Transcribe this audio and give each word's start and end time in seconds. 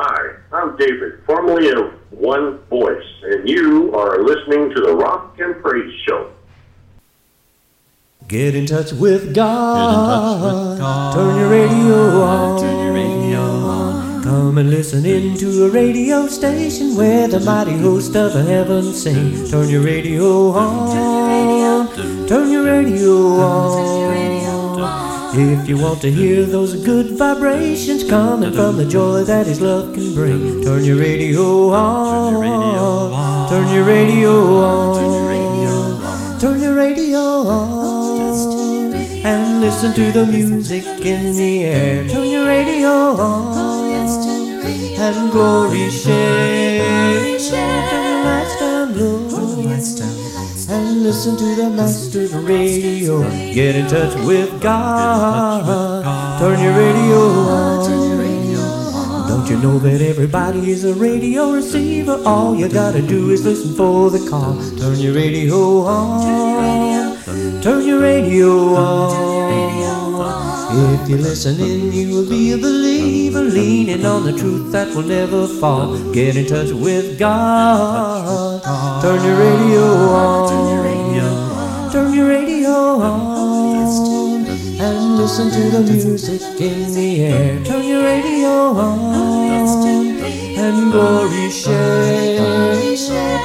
Hi, 0.00 0.36
I'm 0.52 0.76
David, 0.76 1.24
formerly 1.26 1.70
of 1.70 1.92
One 2.12 2.58
Voice, 2.70 3.04
and 3.24 3.48
you 3.48 3.92
are 3.96 4.22
listening 4.22 4.70
to 4.70 4.80
the 4.80 4.94
Rock 4.94 5.36
and 5.40 5.60
Praise 5.60 5.92
Show. 6.06 6.30
Get 8.28 8.54
in 8.54 8.64
touch 8.66 8.92
with 8.92 9.34
God. 9.34 9.74
Get 9.74 9.82
in 9.82 9.98
touch 10.06 10.42
with 10.70 10.78
God. 10.78 11.14
Turn 11.14 11.36
your 11.40 11.50
radio 11.50 12.22
on. 12.22 12.60
Turn 12.60 12.84
your 12.84 12.94
radio 12.94 13.40
on. 13.40 14.22
Come 14.22 14.58
and 14.58 14.70
listen 14.70 15.04
into 15.04 15.64
a 15.66 15.70
radio 15.70 16.28
station 16.28 16.94
where 16.94 17.26
the 17.26 17.40
mighty 17.40 17.76
host 17.76 18.14
of 18.14 18.34
heaven 18.34 18.92
sing. 18.92 19.50
Turn 19.50 19.68
your 19.68 19.82
radio 19.82 20.52
on. 20.52 21.88
Turn 22.28 22.52
your 22.52 22.62
radio 22.62 23.16
on. 23.16 24.37
If 25.30 25.68
you 25.68 25.76
want 25.76 26.00
to 26.02 26.10
hear 26.10 26.46
those 26.46 26.74
good 26.84 27.18
vibrations 27.18 28.02
coming 28.02 28.52
from 28.52 28.78
the 28.78 28.86
joy 28.86 29.24
that 29.24 29.46
His 29.46 29.60
love 29.60 29.92
can 29.94 30.14
bring, 30.14 30.62
turn 30.62 30.82
your 30.84 30.96
radio 30.96 31.68
on. 31.70 33.48
Turn 33.50 33.68
your 33.74 33.84
radio 33.84 34.30
on. 34.64 34.96
Turn 34.96 35.12
your 35.12 35.28
radio. 35.28 35.68
On. 36.00 36.40
Turn 36.40 36.60
your 36.60 36.74
radio 36.74 37.18
on. 37.18 38.94
And 38.94 39.60
listen 39.60 39.92
to 39.94 40.12
the 40.12 40.26
music 40.26 40.84
in 41.04 41.36
the 41.36 41.64
air. 41.64 42.08
Turn 42.08 42.26
your 42.26 42.46
radio 42.46 42.88
on. 42.88 43.58
And 44.98 45.30
glory 45.30 45.90
share. 45.90 47.38
Turn 47.38 47.84
the 47.84 48.00
oh, 48.00 48.22
lights 48.24 48.58
down 48.58 48.98
low. 48.98 50.17
And 50.70 51.02
listen 51.02 51.34
to 51.38 51.54
the 51.54 51.70
Master's 51.70 52.34
radio. 52.34 53.22
Get 53.54 53.74
in 53.74 53.86
touch 53.86 54.14
with 54.26 54.60
God. 54.60 56.38
Turn 56.38 56.60
your 56.62 56.76
radio 56.76 57.18
on. 57.18 57.88
Don't 59.28 59.48
you 59.48 59.56
know 59.58 59.78
that 59.78 60.02
everybody 60.02 60.70
is 60.70 60.84
a 60.84 60.92
radio 60.92 61.52
receiver? 61.52 62.20
All 62.26 62.54
you 62.54 62.68
gotta 62.68 63.00
do 63.00 63.30
is 63.30 63.44
listen 63.44 63.74
for 63.76 64.10
the 64.10 64.28
call. 64.28 64.56
Turn 64.76 64.98
your 64.98 65.14
radio 65.14 65.86
on. 65.86 67.62
Turn 67.62 67.86
your 67.86 68.00
radio 68.00 68.74
on. 68.74 69.38
If 71.00 71.08
you're 71.08 71.18
listening, 71.18 71.92
you 71.94 72.14
will 72.14 72.28
be 72.28 72.52
a 72.52 72.56
believer, 73.30 73.42
leaning 73.42 74.06
on 74.06 74.24
the 74.24 74.32
truth 74.32 74.72
that 74.72 74.94
will 74.94 75.02
never 75.02 75.46
fall. 75.46 75.96
Get 76.12 76.36
in 76.36 76.46
touch 76.46 76.70
with 76.72 77.18
God. 77.18 78.62
Turn 79.02 79.22
your 79.24 79.38
radio 79.38 79.82
on. 79.82 80.48
Turn 81.92 82.12
your 82.14 82.28
radio 82.28 82.70
on. 82.70 84.46
And 84.80 85.16
listen 85.16 85.50
to 85.50 85.70
the 85.76 85.92
music 85.92 86.42
in 86.60 86.94
the 86.94 87.24
air. 87.24 87.64
Turn 87.64 87.84
your 87.84 88.02
radio 88.02 88.48
on. 88.48 89.18
And 90.58 90.92
glory 90.92 91.50
share. 91.50 92.38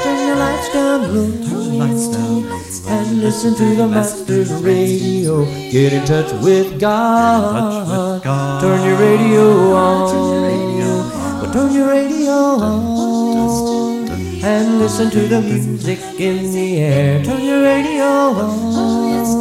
Turn 0.03 0.29
the 0.29 0.35
lights 0.35 0.73
down 0.73 1.13
low. 1.13 2.62
And 2.93 3.21
listen 3.21 3.55
to 3.55 3.75
the 3.75 3.87
Master's 3.87 4.53
radio. 4.61 5.45
Get 5.71 5.93
in 5.93 6.05
touch 6.05 6.31
with 6.43 6.79
God. 6.79 8.21
Turn 8.61 8.81
your 8.87 8.97
radio 8.99 9.73
on. 9.73 10.13
Well, 11.41 11.51
turn 11.51 11.73
your 11.73 11.89
radio 11.89 12.31
on. 12.69 14.09
And 14.43 14.79
listen 14.79 15.09
to 15.09 15.27
the 15.27 15.41
music 15.41 15.99
in 16.19 16.51
the 16.51 16.77
air. 16.77 17.23
Turn 17.23 17.41
your 17.43 17.63
radio 17.63 18.05
on. 18.05 19.33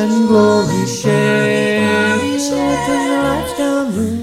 And 0.00 0.28
glory 0.28 0.86
share. 0.86 2.18
So 2.38 2.56
turn 2.86 3.02
the 3.10 3.18
lights 3.26 3.58
down 3.58 3.96
low. 3.96 4.20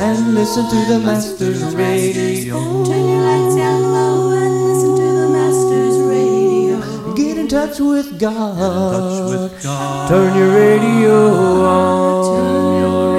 And 0.00 0.34
listen 0.34 0.64
to 0.68 0.78
the 0.92 0.98
Master's 0.98 1.62
radio. 1.76 2.58
Touch 7.58 7.80
with 7.80 8.20
God. 8.20 9.30
with 9.30 9.62
God. 9.62 10.08
Turn 10.08 10.36
your 10.36 10.54
radio 10.54 11.64
on. 11.66 13.17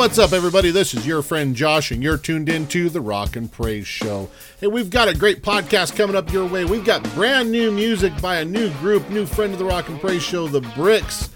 What's 0.00 0.18
up, 0.18 0.32
everybody? 0.32 0.70
This 0.70 0.94
is 0.94 1.06
your 1.06 1.20
friend 1.20 1.54
Josh, 1.54 1.90
and 1.90 2.02
you're 2.02 2.16
tuned 2.16 2.48
into 2.48 2.88
the 2.88 3.02
Rock 3.02 3.36
and 3.36 3.52
Praise 3.52 3.86
Show. 3.86 4.30
Hey, 4.58 4.66
we've 4.66 4.88
got 4.88 5.08
a 5.08 5.14
great 5.14 5.42
podcast 5.42 5.94
coming 5.94 6.16
up 6.16 6.32
your 6.32 6.46
way. 6.46 6.64
We've 6.64 6.86
got 6.86 7.02
brand 7.12 7.50
new 7.52 7.70
music 7.70 8.18
by 8.18 8.36
a 8.36 8.44
new 8.46 8.70
group, 8.78 9.10
new 9.10 9.26
friend 9.26 9.52
of 9.52 9.58
the 9.58 9.66
Rock 9.66 9.90
and 9.90 10.00
Praise 10.00 10.22
Show, 10.22 10.48
The 10.48 10.62
Bricks. 10.74 11.28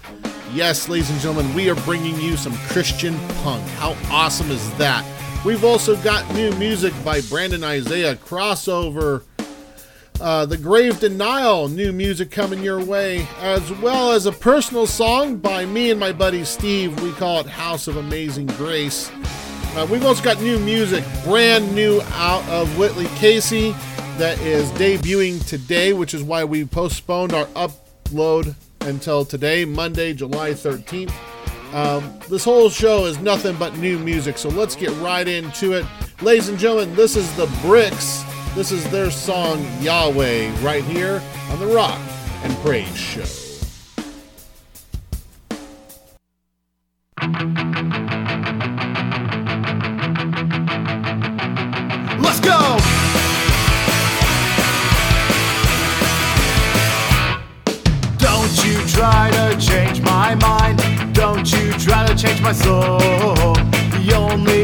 Yes, 0.51 0.89
ladies 0.89 1.11
and 1.11 1.19
gentlemen, 1.19 1.53
we 1.53 1.69
are 1.69 1.75
bringing 1.75 2.19
you 2.19 2.35
some 2.37 2.57
Christian 2.69 3.15
punk. 3.43 3.63
How 3.73 3.95
awesome 4.09 4.49
is 4.49 4.77
that? 4.77 5.05
We've 5.45 5.63
also 5.63 5.95
got 5.97 6.27
new 6.33 6.51
music 6.53 6.91
by 7.03 7.21
Brandon 7.21 7.63
Isaiah, 7.63 8.15
crossover. 8.15 9.21
Uh, 10.21 10.45
the 10.45 10.57
Grave 10.57 10.99
Denial, 10.99 11.67
new 11.67 11.91
music 11.91 12.31
coming 12.31 12.63
your 12.63 12.83
way, 12.83 13.27
as 13.39 13.71
well 13.73 14.13
as 14.13 14.25
a 14.25 14.31
personal 14.31 14.87
song 14.87 15.35
by 15.35 15.65
me 15.65 15.91
and 15.91 15.99
my 15.99 16.13
buddy 16.13 16.45
Steve. 16.45 16.99
We 17.01 17.11
call 17.11 17.41
it 17.41 17.47
House 17.47 17.87
of 17.87 17.97
Amazing 17.97 18.47
Grace. 18.47 19.11
Uh, 19.75 19.85
we've 19.91 20.05
also 20.05 20.23
got 20.23 20.41
new 20.41 20.57
music, 20.59 21.03
brand 21.25 21.75
new 21.75 22.01
out 22.13 22.47
of 22.47 22.69
Whitlee 22.77 23.13
Casey, 23.17 23.75
that 24.17 24.39
is 24.39 24.71
debuting 24.71 25.45
today, 25.45 25.91
which 25.91 26.13
is 26.13 26.23
why 26.23 26.45
we 26.45 26.63
postponed 26.63 27.33
our 27.33 27.45
upload 27.47 28.55
until 28.81 29.25
today, 29.25 29.65
Monday, 29.65 30.13
July 30.13 30.51
13th. 30.51 31.11
Um, 31.73 32.17
this 32.29 32.45
whole 32.45 32.69
show 32.69 33.05
is 33.05 33.19
nothing 33.19 33.57
but 33.57 33.77
new 33.77 33.99
music, 33.99 34.37
so 34.37 34.47
let's 34.47 34.77
get 34.77 34.91
right 35.01 35.27
into 35.27 35.73
it. 35.73 35.85
Ladies 36.21 36.47
and 36.47 36.57
gentlemen, 36.57 36.95
this 36.95 37.17
is 37.17 37.29
The 37.35 37.47
Bricks. 37.61 38.23
This 38.55 38.71
is 38.71 38.89
their 38.89 39.11
song 39.11 39.67
Yahweh 39.81 40.49
right 40.61 40.81
here 40.81 41.21
on 41.51 41.59
the 41.59 41.67
Rock 41.67 41.99
and 42.41 42.55
Praise 42.59 42.95
Show. 42.95 43.19
Let's 52.17 52.39
go! 52.39 52.77
Don't 58.17 58.65
you 58.65 58.87
try 58.87 59.31
to 59.31 59.59
change 59.59 59.99
my 60.01 60.33
mind. 60.35 60.79
Don't 61.13 61.51
you 61.51 61.73
try 61.73 62.07
to 62.07 62.15
change 62.15 62.41
my 62.41 62.53
soul. 62.53 62.99
The 62.99 64.13
only 64.15 64.54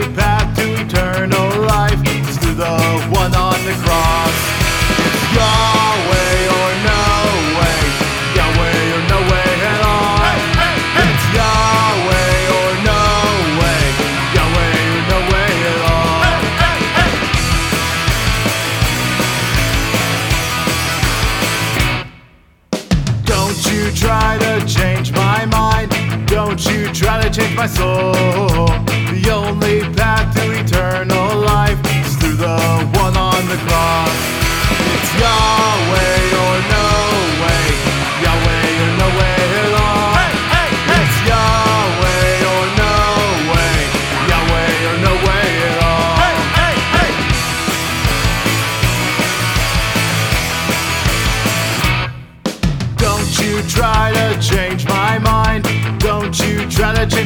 my 27.62 27.68
soul. 27.68 28.66
The 29.14 29.30
only 29.32 29.82
path 29.82 30.01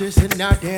world 0.00 0.18
encounters 0.18 0.64
in 0.64 0.77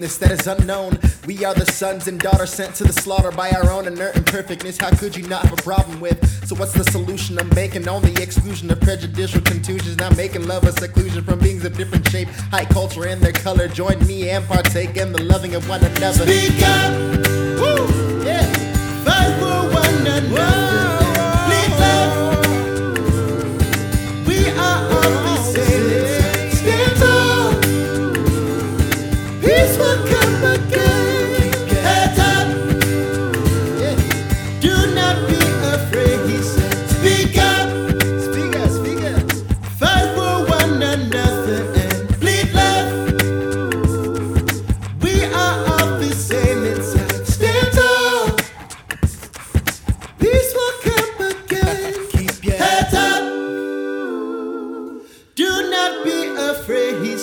that 0.00 0.30
is 0.32 0.46
unknown. 0.46 0.98
We 1.26 1.44
are 1.44 1.52
the 1.52 1.66
sons 1.66 2.08
and 2.08 2.18
daughters 2.18 2.50
sent 2.50 2.74
to 2.76 2.84
the 2.84 2.92
slaughter 2.92 3.30
by 3.30 3.50
our 3.50 3.70
own 3.70 3.86
inert 3.86 4.16
imperfectness. 4.16 4.78
How 4.78 4.90
could 4.90 5.14
you 5.14 5.26
not 5.28 5.42
have 5.42 5.58
a 5.58 5.62
problem 5.62 6.00
with? 6.00 6.18
So 6.46 6.56
what's 6.56 6.72
the 6.72 6.84
solution? 6.84 7.38
I'm 7.38 7.50
making 7.50 7.86
on 7.86 8.00
the 8.02 8.22
exclusion 8.22 8.70
of 8.70 8.80
prejudicial 8.80 9.42
contusions. 9.42 9.98
Not 9.98 10.16
making 10.16 10.46
love 10.46 10.64
a 10.64 10.72
seclusion 10.72 11.22
from 11.22 11.38
beings 11.38 11.66
of 11.66 11.76
different 11.76 12.08
shape, 12.08 12.28
height, 12.28 12.70
culture, 12.70 13.06
and 13.06 13.20
their 13.20 13.32
color. 13.32 13.68
Join 13.68 13.98
me 14.06 14.30
and 14.30 14.44
partake 14.46 14.96
in 14.96 15.12
the 15.12 15.22
loving 15.22 15.54
of 15.54 15.68
one 15.68 15.84
another. 15.84 16.26
Speak 16.26 16.62
up! 16.62 16.92
Woo! 17.60 18.24
Yeah! 18.24 18.46
Fight 19.04 19.38
for 19.38 19.74
one 19.74 20.06
another. 20.06 20.59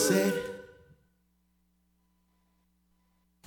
Said. 0.07 0.33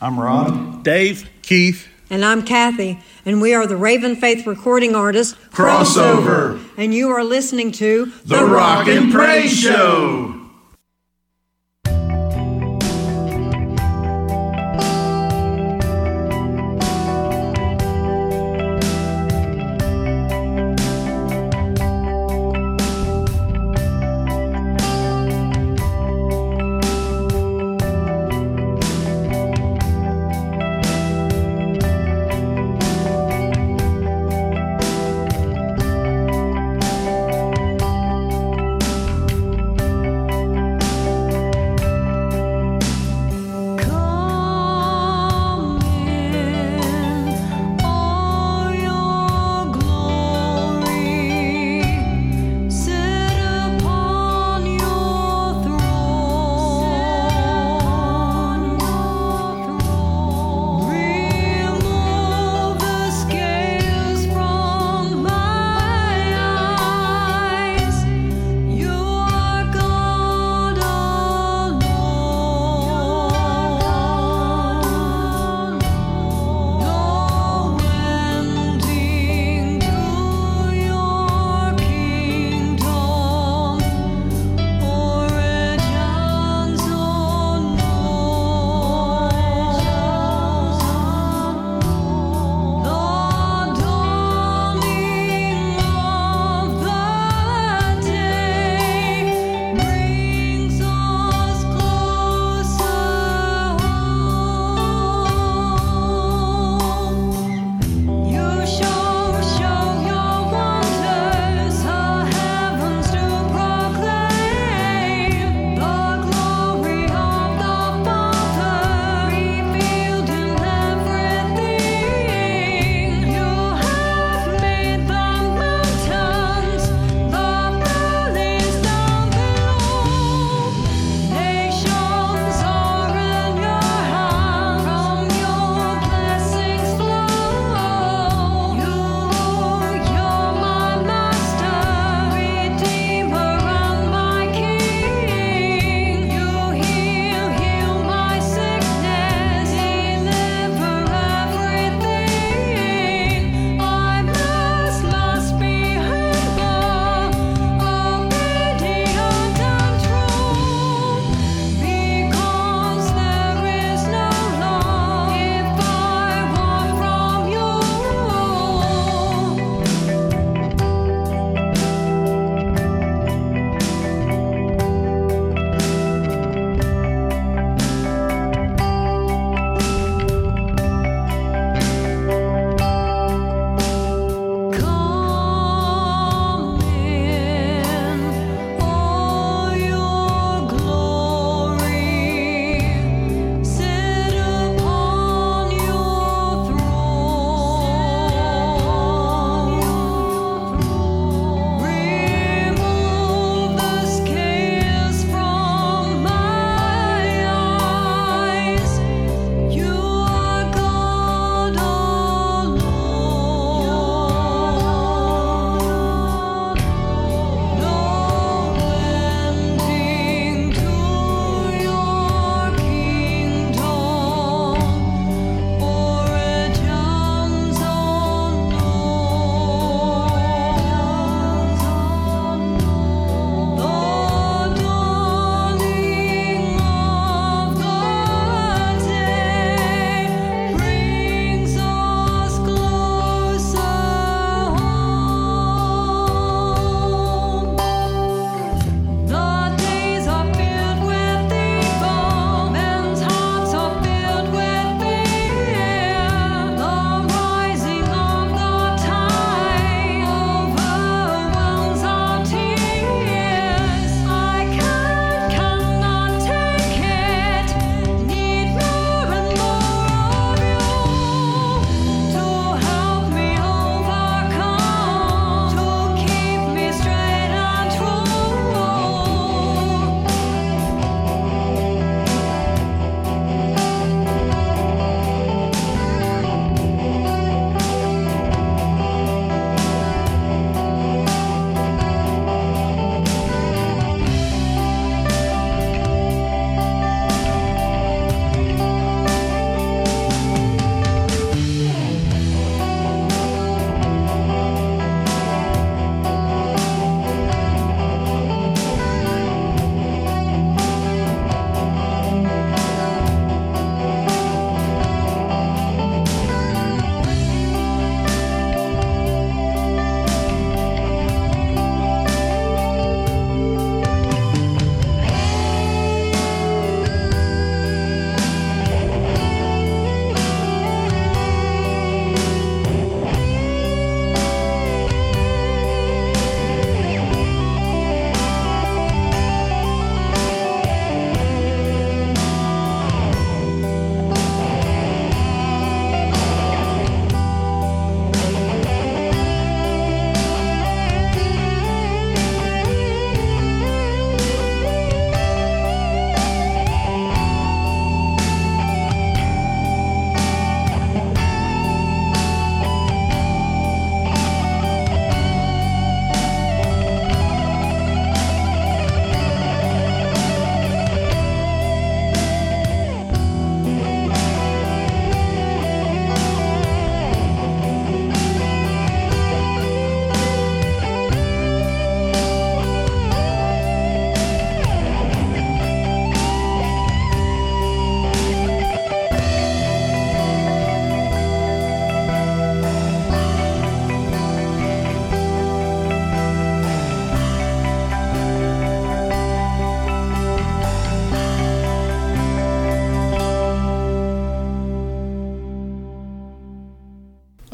I'm 0.01 0.21
Ron. 0.21 0.83
Dave, 0.83 1.29
Keith. 1.43 1.89
And 2.11 2.25
I'm 2.25 2.43
Kathy, 2.43 2.99
and 3.25 3.41
we 3.41 3.55
are 3.55 3.67
the 3.67 3.77
Raven 3.77 4.17
Faith 4.17 4.47
recording 4.47 4.95
artists 4.95 5.39
Crossover. 5.53 6.61
And 6.77 6.93
you 6.93 7.11
are 7.11 7.25
listening 7.25 7.73
to 7.73 8.13
The 8.25 8.45
Rock 8.45 8.89
and 8.89 9.13
Praise 9.13 9.57
Show. 9.57 10.40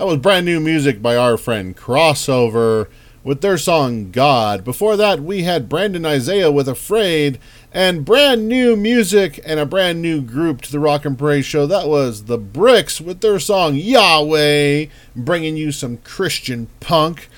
That 0.06 0.12
was 0.12 0.20
brand 0.20 0.46
new 0.46 0.60
music 0.60 1.02
by 1.02 1.16
our 1.16 1.36
friend 1.36 1.76
Crossover 1.76 2.86
with 3.24 3.40
their 3.40 3.58
song 3.58 4.12
God. 4.12 4.62
Before 4.62 4.96
that, 4.96 5.18
we 5.18 5.42
had 5.42 5.68
Brandon 5.68 6.06
Isaiah 6.06 6.52
with 6.52 6.68
Afraid, 6.68 7.40
and 7.72 8.04
brand 8.04 8.46
new 8.46 8.76
music 8.76 9.40
and 9.44 9.58
a 9.58 9.66
brand 9.66 10.00
new 10.00 10.20
group 10.20 10.60
to 10.62 10.70
the 10.70 10.78
Rock 10.78 11.04
and 11.04 11.18
Praise 11.18 11.44
show. 11.44 11.66
That 11.66 11.88
was 11.88 12.26
The 12.26 12.38
Bricks 12.38 13.00
with 13.00 13.20
their 13.20 13.40
song 13.40 13.74
Yahweh, 13.74 14.86
bringing 15.16 15.56
you 15.56 15.72
some 15.72 15.96
Christian 15.96 16.68
punk. 16.78 17.28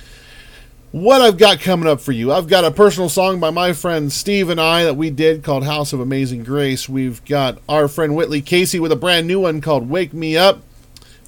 What 0.92 1.22
I've 1.22 1.38
got 1.38 1.60
coming 1.60 1.88
up 1.88 2.02
for 2.02 2.12
you, 2.12 2.30
I've 2.30 2.48
got 2.48 2.66
a 2.66 2.70
personal 2.70 3.08
song 3.08 3.40
by 3.40 3.48
my 3.48 3.72
friend 3.72 4.12
Steve 4.12 4.50
and 4.50 4.60
I 4.60 4.84
that 4.84 4.98
we 4.98 5.08
did 5.08 5.42
called 5.42 5.64
House 5.64 5.94
of 5.94 6.00
Amazing 6.00 6.44
Grace. 6.44 6.86
We've 6.86 7.24
got 7.24 7.60
our 7.66 7.88
friend 7.88 8.12
Whitlee 8.12 8.44
Casey 8.44 8.78
with 8.78 8.92
a 8.92 8.96
brand 8.96 9.26
new 9.26 9.40
one 9.40 9.62
called 9.62 9.88
Wake 9.88 10.12
Me 10.12 10.36
Up. 10.36 10.64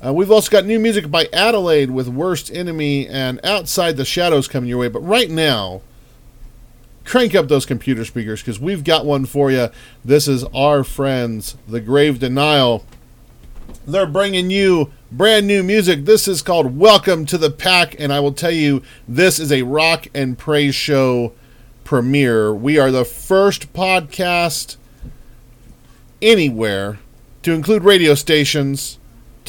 Uh, 0.02 0.14
we've 0.14 0.30
also 0.30 0.50
got 0.50 0.64
new 0.64 0.78
music 0.78 1.10
by 1.10 1.28
Adelaide 1.30 1.90
with 1.90 2.08
Worst 2.08 2.50
Enemy 2.50 3.06
and 3.06 3.38
Outside 3.44 3.98
the 3.98 4.04
Shadows 4.06 4.48
coming 4.48 4.70
your 4.70 4.78
way. 4.78 4.88
But 4.88 5.00
right 5.00 5.28
now, 5.28 5.82
crank 7.04 7.34
up 7.34 7.48
those 7.48 7.66
computer 7.66 8.06
speakers 8.06 8.40
because 8.40 8.58
we've 8.58 8.82
got 8.82 9.04
one 9.04 9.26
for 9.26 9.50
you. 9.50 9.68
This 10.02 10.26
is 10.26 10.44
our 10.54 10.84
friends, 10.84 11.58
The 11.68 11.82
Grave 11.82 12.18
Denial. 12.18 12.86
They're 13.86 14.06
bringing 14.06 14.48
you 14.48 14.90
brand 15.12 15.46
new 15.46 15.62
music. 15.62 16.06
This 16.06 16.26
is 16.26 16.40
called 16.40 16.78
Welcome 16.78 17.26
to 17.26 17.36
the 17.36 17.50
Pack, 17.50 17.94
and 17.98 18.10
I 18.10 18.20
will 18.20 18.32
tell 18.32 18.50
you, 18.50 18.82
this 19.06 19.38
is 19.38 19.52
a 19.52 19.62
rock 19.62 20.06
and 20.14 20.38
praise 20.38 20.74
show 20.74 21.34
premiere. 21.84 22.54
We 22.54 22.78
are 22.78 22.90
the 22.90 23.04
first 23.04 23.74
podcast 23.74 24.78
anywhere 26.22 27.00
to 27.42 27.52
include 27.52 27.84
radio 27.84 28.14
stations 28.14 28.96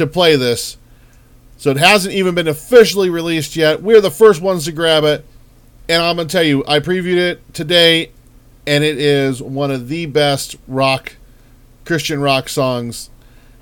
to 0.01 0.07
play 0.07 0.35
this. 0.35 0.77
So 1.57 1.71
it 1.71 1.77
hasn't 1.77 2.13
even 2.13 2.35
been 2.35 2.47
officially 2.47 3.09
released 3.09 3.55
yet. 3.55 3.81
We're 3.81 4.01
the 4.01 4.11
first 4.11 4.41
ones 4.41 4.65
to 4.65 4.71
grab 4.71 5.03
it. 5.03 5.25
And 5.87 6.01
I'm 6.01 6.15
going 6.15 6.27
to 6.27 6.31
tell 6.31 6.43
you, 6.43 6.63
I 6.67 6.79
previewed 6.79 7.17
it 7.17 7.53
today, 7.53 8.11
and 8.65 8.83
it 8.83 8.97
is 8.97 9.41
one 9.41 9.71
of 9.71 9.87
the 9.87 10.05
best 10.05 10.55
rock, 10.67 11.17
Christian 11.85 12.21
rock 12.21 12.49
songs 12.49 13.09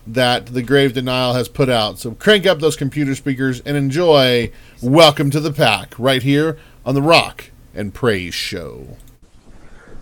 that 0.05 0.47
the 0.47 0.63
Grave 0.63 0.93
Denial 0.93 1.33
has 1.33 1.47
put 1.47 1.69
out. 1.69 1.99
So 1.99 2.11
crank 2.11 2.45
up 2.45 2.59
those 2.59 2.75
computer 2.75 3.15
speakers 3.15 3.61
and 3.61 3.77
enjoy 3.77 4.51
Welcome 4.81 5.29
to 5.31 5.39
the 5.39 5.51
Pack 5.51 5.93
right 5.97 6.23
here 6.23 6.57
on 6.85 6.95
the 6.95 7.01
Rock 7.01 7.51
and 7.73 7.93
Praise 7.93 8.33
Show. 8.33 8.97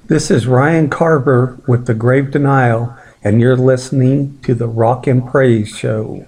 This 0.07 0.31
is 0.31 0.47
Ryan 0.47 0.89
Carver 0.89 1.59
with 1.67 1.85
the 1.85 1.93
Grave 1.93 2.31
Denial, 2.31 2.95
and 3.23 3.41
you're 3.41 3.57
listening 3.57 4.39
to 4.43 4.53
the 4.53 4.67
Rock 4.67 5.07
and 5.07 5.27
Praise 5.27 5.69
Show. 5.69 6.27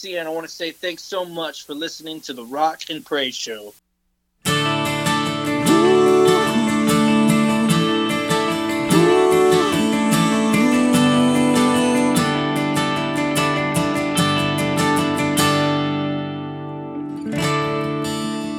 Casey, 0.00 0.16
and 0.16 0.26
I 0.26 0.30
want 0.30 0.46
to 0.46 0.52
say 0.52 0.70
thanks 0.70 1.02
so 1.02 1.24
much 1.26 1.66
for 1.66 1.74
listening 1.74 2.20
to 2.22 2.32
the 2.32 2.44
Rock 2.44 2.82
and 2.88 3.04
Praise 3.04 3.34
Show. 3.34 3.74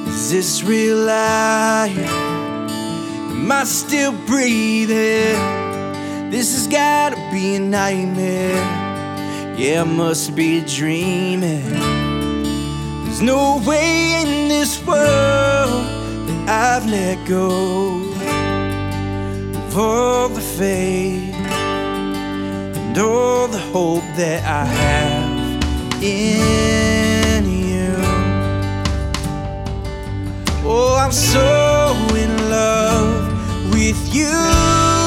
Is 0.06 0.30
this 0.30 0.62
real 0.62 0.98
life? 0.98 1.98
Am 1.98 3.50
I 3.50 3.64
still 3.64 4.12
breathing? 4.26 5.40
This 6.30 6.52
has 6.54 6.68
gotta 6.68 7.16
be 7.32 7.56
a 7.56 7.60
nightmare. 7.60 8.81
Yeah, 9.62 9.82
I 9.82 9.84
must 9.84 10.34
be 10.34 10.60
dreaming. 10.62 11.70
There's 13.04 13.22
no 13.22 13.62
way 13.64 14.20
in 14.20 14.48
this 14.48 14.84
world 14.84 15.86
that 16.26 16.48
I've 16.48 16.90
let 16.90 17.24
go 17.28 18.00
of 19.54 19.78
all 19.78 20.28
the 20.30 20.40
faith 20.40 21.32
and 22.74 22.98
all 22.98 23.46
the 23.46 23.60
hope 23.72 24.02
that 24.16 24.42
I 24.42 24.64
have 24.64 26.02
in 26.02 27.44
you. 27.48 27.94
Oh, 30.66 30.96
I'm 30.98 31.12
so 31.12 31.94
in 32.16 32.50
love 32.50 33.72
with 33.72 34.12
you. 34.12 35.01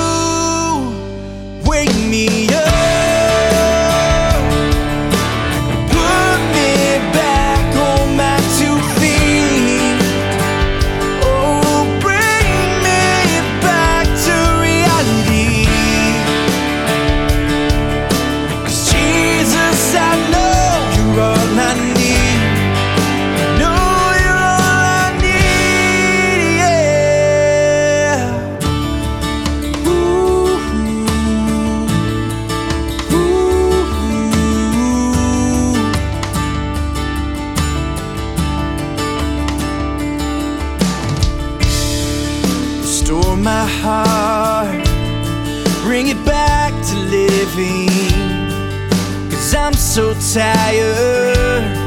tired. 50.35 51.77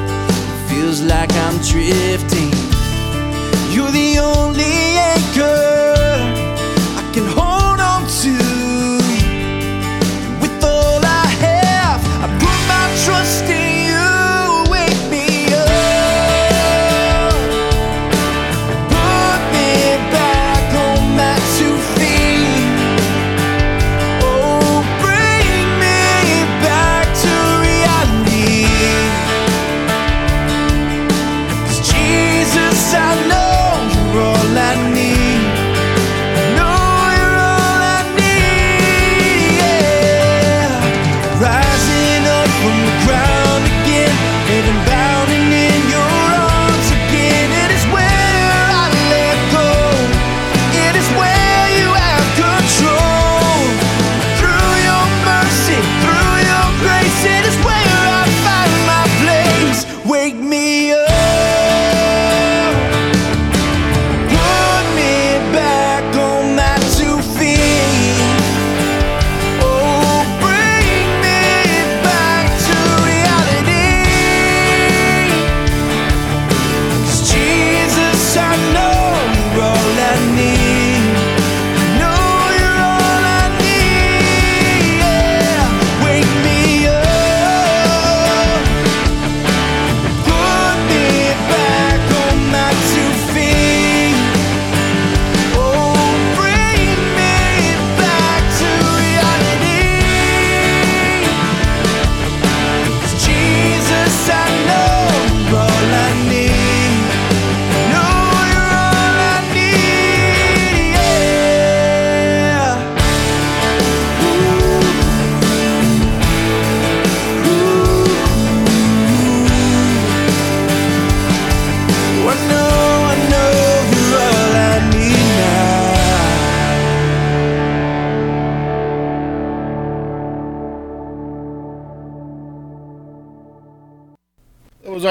Feels 0.71 1.03
like 1.03 1.31
I'm 1.35 1.59
drifting. 1.59 2.38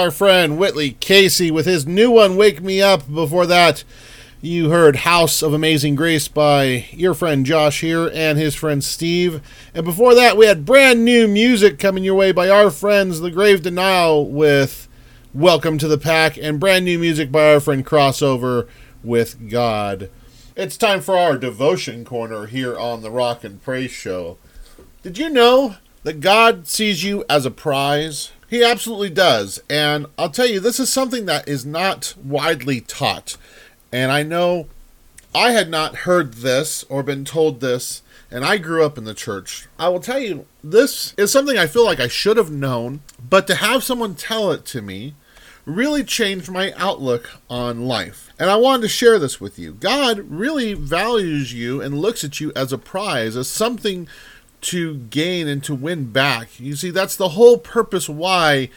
Our 0.07 0.11
friend 0.11 0.57
Whitlee 0.57 0.97
Casey 1.01 1.51
with 1.51 1.65
his 1.65 1.85
new 1.85 2.09
one, 2.09 2.37
Wake 2.37 2.61
Me 2.61 2.81
Up. 2.81 3.13
Before 3.13 3.45
that, 3.45 3.83
you 4.41 4.69
heard 4.69 4.95
House 4.95 5.41
of 5.41 5.51
Amazing 5.51 5.95
Grace 5.95 6.29
by 6.29 6.85
your 6.93 7.13
friend 7.13 7.45
Josh 7.45 7.81
here 7.81 8.09
and 8.13 8.37
his 8.39 8.55
friend 8.55 8.81
Steve. 8.81 9.41
And 9.73 9.83
before 9.83 10.15
that, 10.15 10.37
we 10.37 10.45
had 10.45 10.63
brand 10.63 11.03
new 11.03 11.27
music 11.27 11.77
coming 11.77 12.05
your 12.05 12.15
way 12.15 12.31
by 12.31 12.47
our 12.47 12.71
friends 12.71 13.19
The 13.19 13.29
Grave 13.29 13.61
Denial 13.61 14.25
with 14.25 14.87
Welcome 15.33 15.77
to 15.79 15.89
the 15.89 15.97
Pack, 15.97 16.37
and 16.37 16.57
brand 16.57 16.85
new 16.85 16.97
music 16.97 17.29
by 17.29 17.51
our 17.51 17.59
friend 17.59 17.85
Crossover 17.85 18.65
with 19.03 19.49
God. 19.49 20.09
It's 20.55 20.77
time 20.77 21.01
for 21.01 21.17
our 21.17 21.37
devotion 21.37 22.05
corner 22.05 22.45
here 22.45 22.79
on 22.79 23.01
the 23.01 23.11
Rock 23.11 23.43
and 23.43 23.61
Praise 23.61 23.91
Show. 23.91 24.37
Did 25.03 25.17
you 25.17 25.29
know 25.29 25.75
that 26.03 26.21
God 26.21 26.65
sees 26.65 27.03
you 27.03 27.25
as 27.27 27.45
a 27.45 27.51
prize? 27.51 28.31
He 28.47 28.63
absolutely 28.63 29.09
does. 29.09 29.61
And 29.69 30.07
I'll 30.17 30.29
tell 30.29 30.47
you, 30.47 30.59
this 30.59 30.79
is 30.79 30.91
something 30.91 31.25
that 31.25 31.47
is 31.47 31.65
not 31.65 32.13
widely 32.23 32.81
taught. 32.81 33.37
And 33.91 34.11
I 34.11 34.23
know 34.23 34.67
I 35.35 35.51
had 35.51 35.69
not 35.69 35.97
heard 35.97 36.35
this 36.35 36.83
or 36.89 37.03
been 37.03 37.25
told 37.25 37.59
this, 37.59 38.01
and 38.31 38.43
I 38.43 38.57
grew 38.57 38.85
up 38.85 38.97
in 38.97 39.03
the 39.03 39.13
church. 39.13 39.67
I 39.77 39.89
will 39.89 39.99
tell 39.99 40.19
you, 40.19 40.45
this 40.63 41.13
is 41.17 41.31
something 41.31 41.57
I 41.57 41.67
feel 41.67 41.85
like 41.85 41.99
I 41.99 42.07
should 42.07 42.37
have 42.37 42.51
known, 42.51 43.01
but 43.29 43.47
to 43.47 43.55
have 43.55 43.83
someone 43.83 44.15
tell 44.15 44.51
it 44.51 44.65
to 44.67 44.81
me 44.81 45.13
really 45.65 46.03
changed 46.03 46.49
my 46.49 46.73
outlook 46.77 47.29
on 47.49 47.85
life. 47.85 48.31
And 48.39 48.49
I 48.49 48.55
wanted 48.55 48.83
to 48.83 48.87
share 48.87 49.19
this 49.19 49.41
with 49.41 49.59
you. 49.59 49.73
God 49.73 50.19
really 50.19 50.73
values 50.73 51.53
you 51.53 51.81
and 51.81 51.99
looks 51.99 52.23
at 52.23 52.39
you 52.39 52.53
as 52.55 52.71
a 52.71 52.77
prize, 52.77 53.35
as 53.35 53.49
something 53.49 54.07
to 54.61 54.95
gain 54.95 55.47
and 55.47 55.63
to 55.63 55.75
win 55.75 56.11
back. 56.11 56.59
You 56.59 56.75
see, 56.75 56.89
that's 56.89 57.15
the 57.15 57.29
whole 57.29 57.57
purpose 57.57 58.09
why 58.09 58.69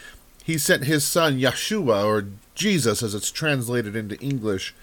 he 0.45 0.59
sent 0.59 0.85
his 0.85 1.05
son 1.05 1.39
Yeshua, 1.39 2.05
or 2.05 2.27
Jesus 2.55 3.03
as 3.03 3.15
it's 3.15 3.31
translated 3.31 3.97
into 3.97 4.21
English, 4.21 4.75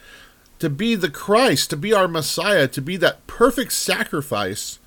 to 0.60 0.70
be 0.70 0.96
the 0.96 1.10
Christ, 1.10 1.70
to 1.70 1.78
be 1.78 1.94
our 1.94 2.08
Messiah, 2.08 2.68
to 2.70 2.82
be 2.82 2.98
that 2.98 3.26
perfect 3.28 3.74
sacrifice, 3.74 4.80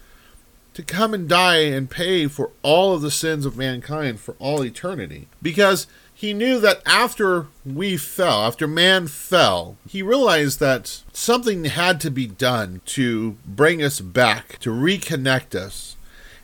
to 0.75 0.83
come 0.83 1.15
and 1.15 1.29
die 1.29 1.59
and 1.59 1.91
pay 1.91 2.27
for 2.27 2.51
all 2.63 2.95
of 2.95 3.03
the 3.03 3.11
sins 3.11 3.47
of 3.47 3.57
mankind 3.57 4.21
for 4.21 4.35
all 4.39 4.65
eternity. 4.65 5.29
Because 5.43 5.87
he 6.13 6.35
knew 6.35 6.61
that 6.61 6.83
after 6.85 7.47
we 7.65 7.97
fell, 7.97 8.45
after 8.45 8.67
man 8.67 9.07
fell, 9.07 9.77
he 9.89 10.03
realized 10.03 10.61
that 10.61 11.03
something 11.13 11.65
had 11.65 12.01
to 12.03 12.11
be 12.11 12.27
done 12.27 12.83
to 12.87 13.37
bring 13.47 13.83
us 13.83 14.01
back, 14.01 14.59
to 14.59 14.71
reconnect 14.71 15.55
us. 15.55 15.97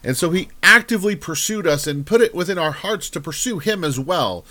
And 0.07 0.17
so 0.17 0.31
he 0.31 0.49
actively 0.63 1.17
pursued 1.17 1.67
us 1.67 1.89
and 1.89 2.07
put 2.07 2.21
it 2.21 2.33
within 2.33 2.59
our 2.59 2.71
hearts 2.71 3.11
to 3.11 3.21
pursue 3.21 3.59
him 3.59 3.83
as 3.83 3.99
well. 3.99 4.45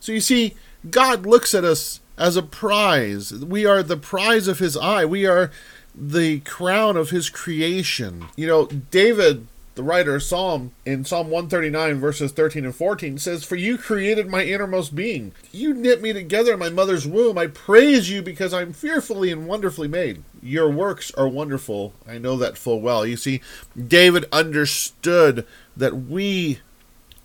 So 0.00 0.10
you 0.10 0.22
see, 0.22 0.54
God 0.90 1.26
looks 1.26 1.54
at 1.54 1.64
us 1.64 2.00
as 2.16 2.34
a 2.34 2.42
prize. 2.42 3.30
We 3.32 3.66
are 3.66 3.82
the 3.82 3.98
prize 3.98 4.48
of 4.48 4.58
his 4.58 4.74
eye. 4.74 5.04
We 5.04 5.26
are 5.26 5.50
the 5.94 6.40
crown 6.40 6.96
of 6.96 7.10
his 7.10 7.28
creation. 7.28 8.28
You 8.36 8.46
know, 8.46 8.66
David, 8.66 9.46
the 9.76 9.82
writer 9.82 10.16
of 10.16 10.22
Psalm, 10.22 10.72
in 10.86 11.04
Psalm 11.04 11.28
139, 11.28 12.00
verses 12.00 12.32
13 12.32 12.64
and 12.64 12.74
14, 12.74 13.18
says, 13.18 13.44
For 13.44 13.56
you 13.56 13.76
created 13.76 14.26
my 14.26 14.42
innermost 14.42 14.94
being. 14.94 15.32
You 15.52 15.74
knit 15.74 16.00
me 16.00 16.14
together 16.14 16.54
in 16.54 16.58
my 16.58 16.70
mother's 16.70 17.06
womb. 17.06 17.36
I 17.36 17.46
praise 17.48 18.10
you 18.10 18.22
because 18.22 18.54
I'm 18.54 18.72
fearfully 18.72 19.30
and 19.30 19.46
wonderfully 19.46 19.86
made. 19.86 20.22
Your 20.42 20.70
works 20.70 21.12
are 21.12 21.28
wonderful. 21.28 21.92
I 22.08 22.16
know 22.16 22.38
that 22.38 22.56
full 22.56 22.80
well. 22.80 23.06
You 23.06 23.18
see, 23.18 23.42
David 23.76 24.24
understood 24.32 25.46
that 25.76 25.94
we 25.94 26.60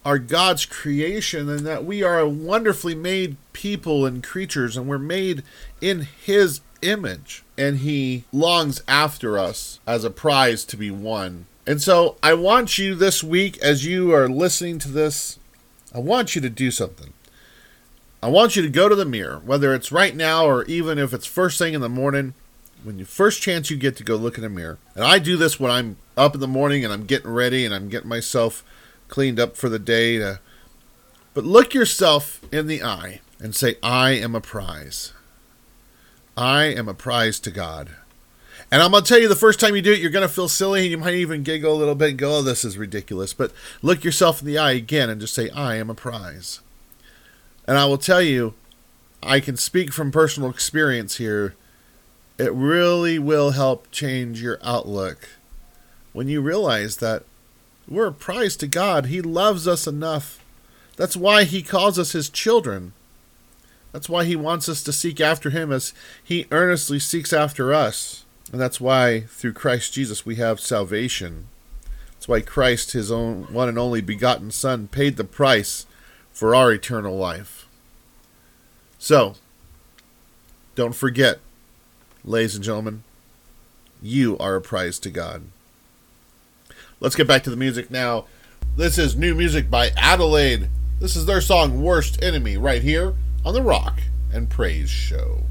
are 0.03 0.19
God's 0.19 0.65
creation 0.65 1.47
and 1.49 1.65
that 1.65 1.85
we 1.85 2.03
are 2.03 2.19
a 2.19 2.27
wonderfully 2.27 2.95
made 2.95 3.37
people 3.53 4.05
and 4.05 4.21
creatures 4.21 4.75
and 4.75 4.87
we're 4.87 4.97
made 4.97 5.43
in 5.79 6.01
his 6.01 6.59
image 6.81 7.43
and 7.57 7.77
he 7.77 8.25
longs 8.33 8.81
after 8.87 9.37
us 9.37 9.79
as 9.85 10.03
a 10.03 10.09
prize 10.09 10.65
to 10.65 10.75
be 10.75 10.91
won. 10.91 11.45
And 11.67 11.81
so 11.81 12.17
I 12.23 12.33
want 12.33 12.77
you 12.77 12.95
this 12.95 13.23
week 13.23 13.57
as 13.59 13.85
you 13.85 14.13
are 14.13 14.27
listening 14.27 14.79
to 14.79 14.89
this 14.89 15.39
I 15.93 15.99
want 15.99 16.35
you 16.35 16.41
to 16.41 16.49
do 16.49 16.71
something. 16.71 17.13
I 18.23 18.29
want 18.29 18.55
you 18.55 18.61
to 18.61 18.69
go 18.69 18.87
to 18.87 18.95
the 18.95 19.05
mirror, 19.05 19.41
whether 19.43 19.73
it's 19.73 19.91
right 19.91 20.15
now 20.15 20.45
or 20.45 20.63
even 20.65 20.97
if 20.97 21.13
it's 21.13 21.25
first 21.25 21.57
thing 21.57 21.73
in 21.73 21.81
the 21.81 21.89
morning, 21.89 22.33
when 22.83 22.97
you 22.97 23.05
first 23.05 23.41
chance 23.41 23.69
you 23.69 23.77
get 23.77 23.97
to 23.97 24.03
go 24.03 24.15
look 24.15 24.37
in 24.37 24.43
the 24.43 24.49
mirror. 24.49 24.77
And 24.95 25.03
I 25.03 25.19
do 25.19 25.37
this 25.37 25.59
when 25.59 25.71
I'm 25.71 25.97
up 26.15 26.33
in 26.33 26.39
the 26.39 26.47
morning 26.47 26.83
and 26.83 26.93
I'm 26.93 27.05
getting 27.05 27.31
ready 27.31 27.65
and 27.65 27.73
I'm 27.73 27.89
getting 27.89 28.09
myself 28.09 28.63
cleaned 29.07 29.39
up 29.39 29.57
for 29.57 29.69
the 29.69 29.79
day 29.79 30.17
to 30.17 30.39
but 31.33 31.45
look 31.45 31.73
yourself 31.73 32.41
in 32.51 32.67
the 32.67 32.83
eye 32.83 33.21
and 33.39 33.55
say 33.55 33.75
I 33.81 34.11
am 34.11 34.35
a 34.35 34.41
prize. 34.41 35.13
I 36.35 36.63
am 36.65 36.87
a 36.87 36.93
prize 36.93 37.39
to 37.41 37.51
God. 37.51 37.95
And 38.71 38.81
I'm 38.81 38.91
going 38.91 39.03
to 39.03 39.09
tell 39.09 39.19
you 39.19 39.27
the 39.27 39.35
first 39.35 39.59
time 39.59 39.75
you 39.75 39.81
do 39.81 39.91
it, 39.91 39.99
you're 39.99 40.09
going 40.09 40.27
to 40.27 40.33
feel 40.33 40.47
silly 40.47 40.83
and 40.83 40.91
you 40.91 40.97
might 40.97 41.15
even 41.15 41.43
giggle 41.43 41.73
a 41.73 41.75
little 41.75 41.95
bit 41.95 42.11
and 42.11 42.17
go, 42.17 42.37
oh, 42.37 42.41
this 42.41 42.63
is 42.63 42.77
ridiculous. 42.77 43.33
But 43.33 43.51
look 43.81 44.05
yourself 44.05 44.39
in 44.39 44.47
the 44.47 44.57
eye 44.57 44.71
again 44.71 45.09
and 45.09 45.19
just 45.19 45.33
say, 45.33 45.49
I 45.49 45.75
am 45.75 45.89
a 45.89 45.95
prize. 45.95 46.61
And 47.67 47.77
I 47.77 47.85
will 47.85 47.97
tell 47.97 48.21
you, 48.21 48.53
I 49.21 49.41
can 49.41 49.57
speak 49.57 49.91
from 49.91 50.09
personal 50.09 50.49
experience 50.49 51.17
here. 51.17 51.55
It 52.37 52.53
really 52.53 53.19
will 53.19 53.51
help 53.51 53.91
change 53.91 54.41
your 54.41 54.57
outlook 54.63 55.29
when 56.13 56.29
you 56.29 56.41
realize 56.41 56.97
that 56.97 57.23
we're 57.87 58.07
a 58.07 58.13
prize 58.13 58.55
to 58.57 58.67
God. 58.67 59.07
He 59.07 59.21
loves 59.21 59.67
us 59.67 59.85
enough. 59.85 60.43
That's 60.95 61.17
why 61.17 61.43
He 61.43 61.61
calls 61.61 61.99
us 61.99 62.13
His 62.13 62.29
children. 62.29 62.93
That's 63.91 64.07
why 64.09 64.23
He 64.23 64.35
wants 64.35 64.69
us 64.69 64.81
to 64.83 64.93
seek 64.93 65.19
after 65.19 65.49
Him 65.49 65.71
as 65.71 65.93
He 66.23 66.47
earnestly 66.51 66.99
seeks 66.99 67.33
after 67.33 67.73
us. 67.73 68.23
And 68.51 68.59
that's 68.59 68.81
why 68.81 69.21
through 69.21 69.53
Christ 69.53 69.93
Jesus 69.93 70.25
we 70.25 70.35
have 70.35 70.59
salvation. 70.59 71.47
That's 72.13 72.27
why 72.27 72.41
Christ, 72.41 72.91
His 72.91 73.11
own 73.11 73.43
one 73.51 73.69
and 73.69 73.79
only 73.79 74.01
begotten 74.01 74.51
Son, 74.51 74.87
paid 74.87 75.17
the 75.17 75.23
price 75.23 75.85
for 76.31 76.53
our 76.53 76.71
eternal 76.71 77.17
life. 77.17 77.67
So, 78.99 79.35
don't 80.75 80.95
forget, 80.95 81.39
ladies 82.23 82.55
and 82.55 82.63
gentlemen, 82.63 83.03
you 84.01 84.37
are 84.37 84.55
a 84.55 84.61
prize 84.61 84.99
to 84.99 85.09
God. 85.09 85.43
Let's 86.99 87.15
get 87.15 87.27
back 87.27 87.43
to 87.43 87.49
the 87.49 87.55
music 87.55 87.89
now. 87.89 88.25
This 88.75 88.97
is 88.97 89.15
new 89.15 89.33
music 89.33 89.69
by 89.69 89.89
Adelaide. 89.97 90.69
This 90.99 91.15
is 91.15 91.25
their 91.25 91.41
song 91.41 91.81
Worst 91.81 92.21
Enemy 92.21 92.57
right 92.57 92.83
here 92.83 93.15
on 93.43 93.53
the 93.53 93.61
Rock 93.63 93.99
and 94.31 94.49
Praise 94.49 94.89
Show. 94.89 95.43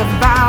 Bye. 0.00 0.39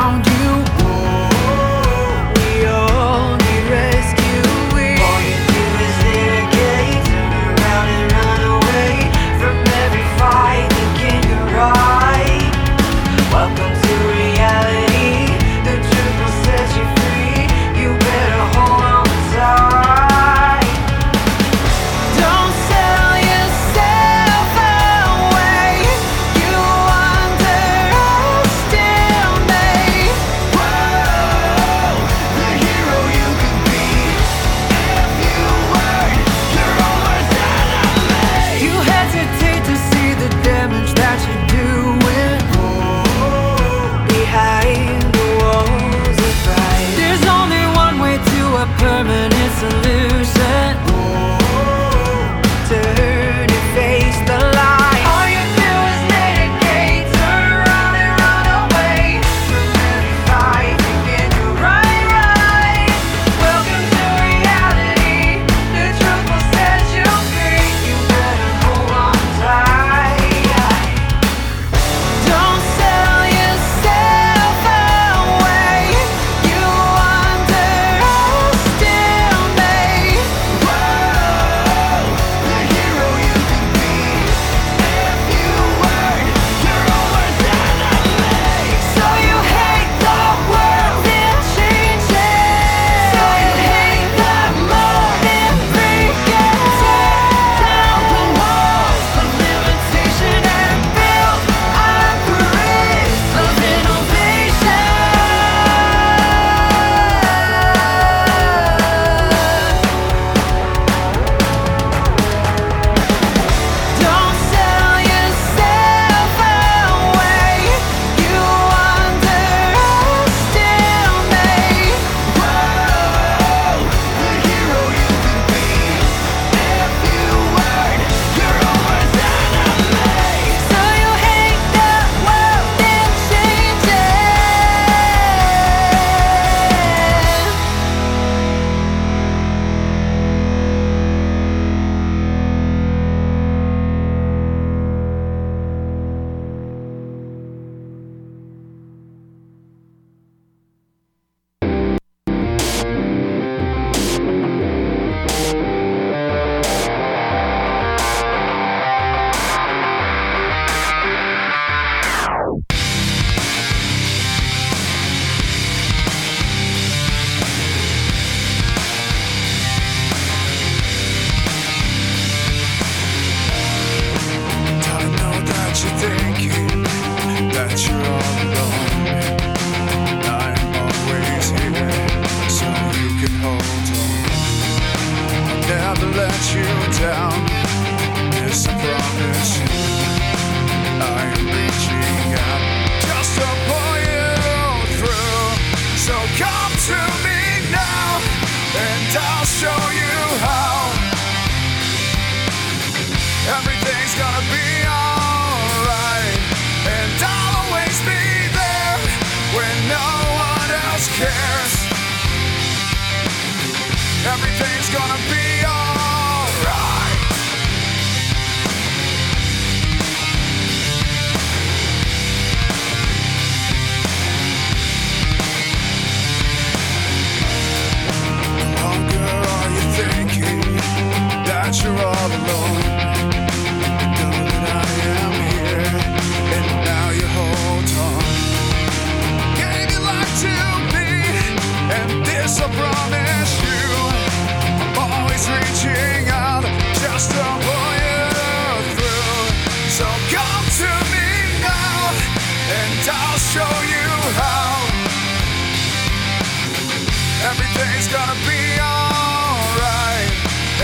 gonna 258.12 258.38
be 258.46 258.62
alright. 258.78 260.32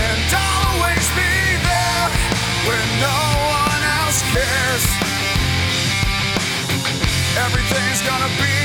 And 0.01 0.19
I'll 0.33 0.81
always 0.81 1.05
be 1.13 1.31
there 1.61 2.05
when 2.65 2.85
no 3.05 3.19
one 3.61 3.81
else 4.01 4.21
cares. 4.33 4.85
Everything's 7.37 8.01
gonna 8.01 8.33
be 8.41 8.58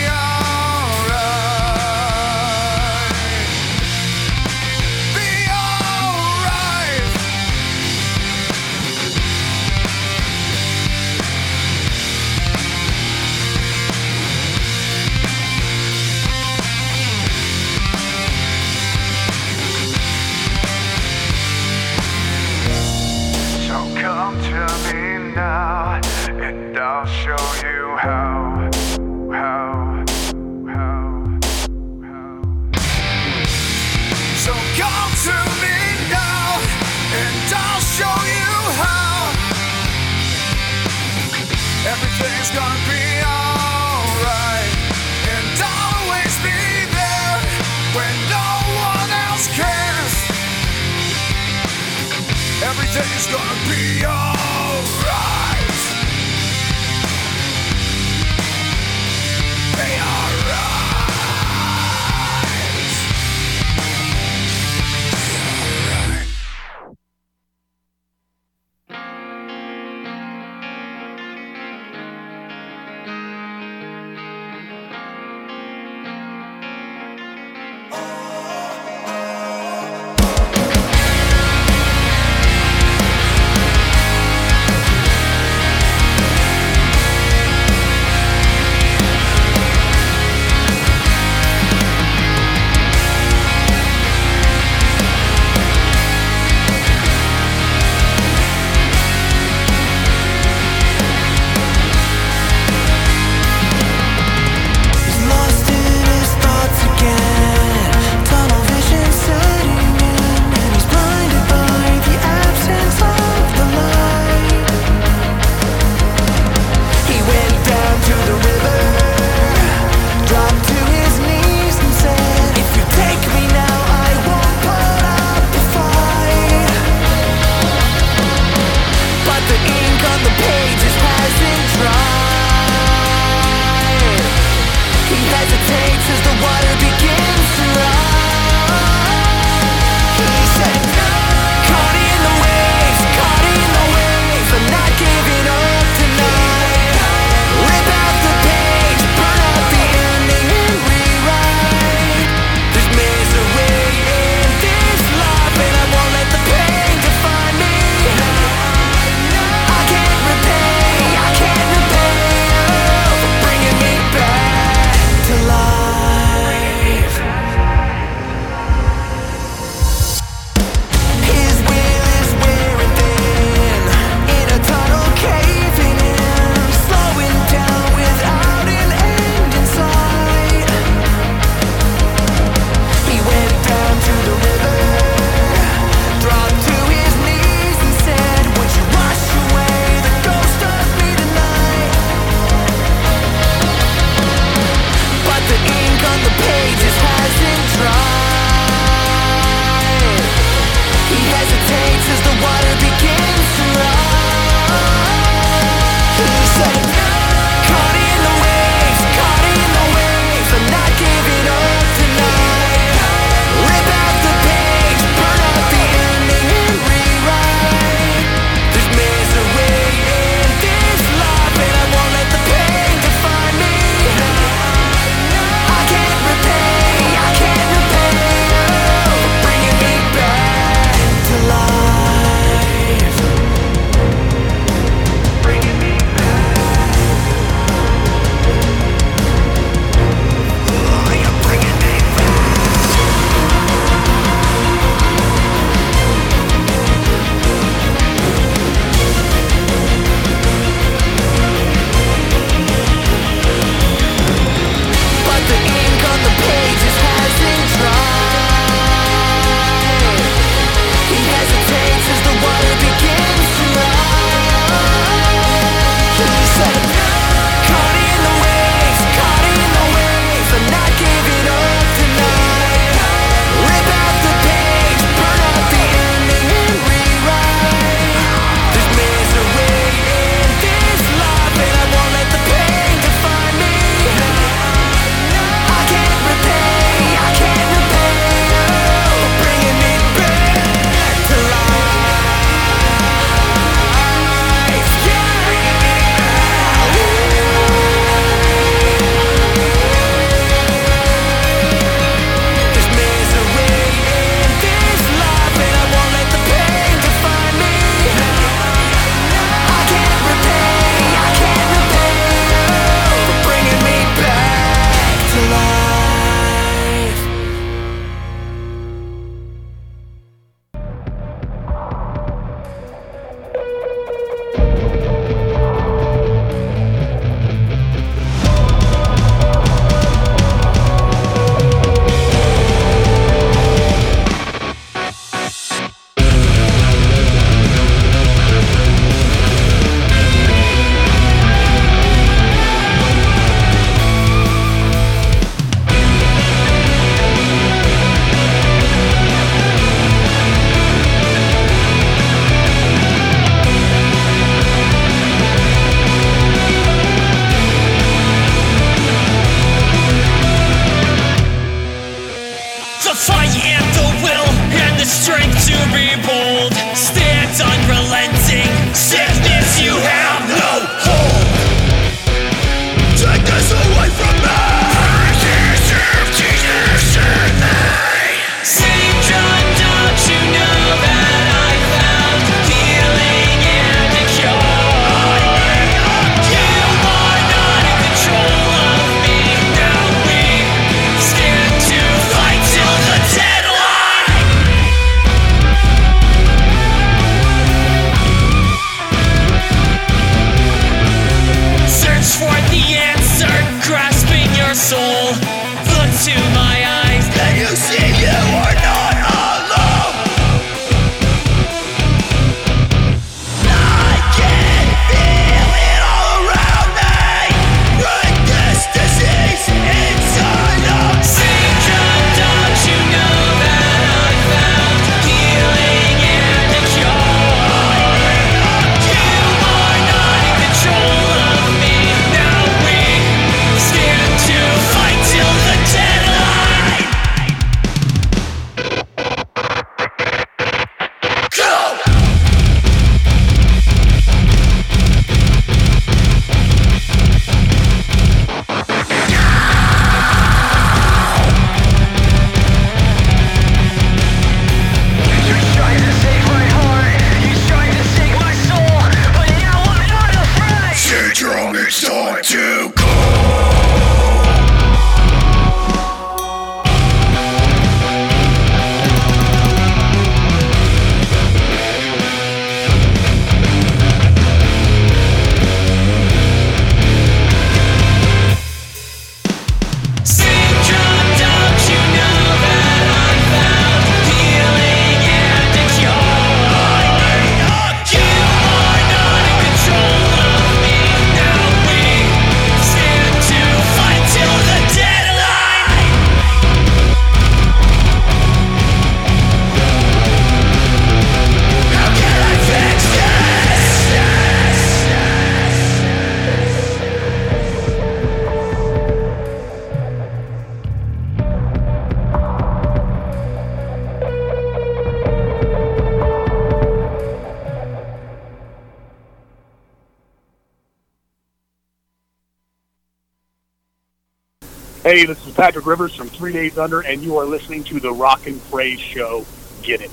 Hey, 525.15 525.27
this 525.27 525.47
is 525.47 525.55
Patrick 525.55 525.87
Rivers 525.87 526.13
from 526.13 526.29
Three 526.29 526.53
Days 526.53 526.77
Under, 526.77 527.03
and 527.03 527.23
you 527.23 527.37
are 527.37 527.45
listening 527.45 527.85
to 527.85 528.01
the 528.01 528.13
Rock 528.13 528.49
and 528.49 528.61
Praise 528.69 528.99
Show. 528.99 529.47
Get 529.81 530.01
it. 530.01 530.11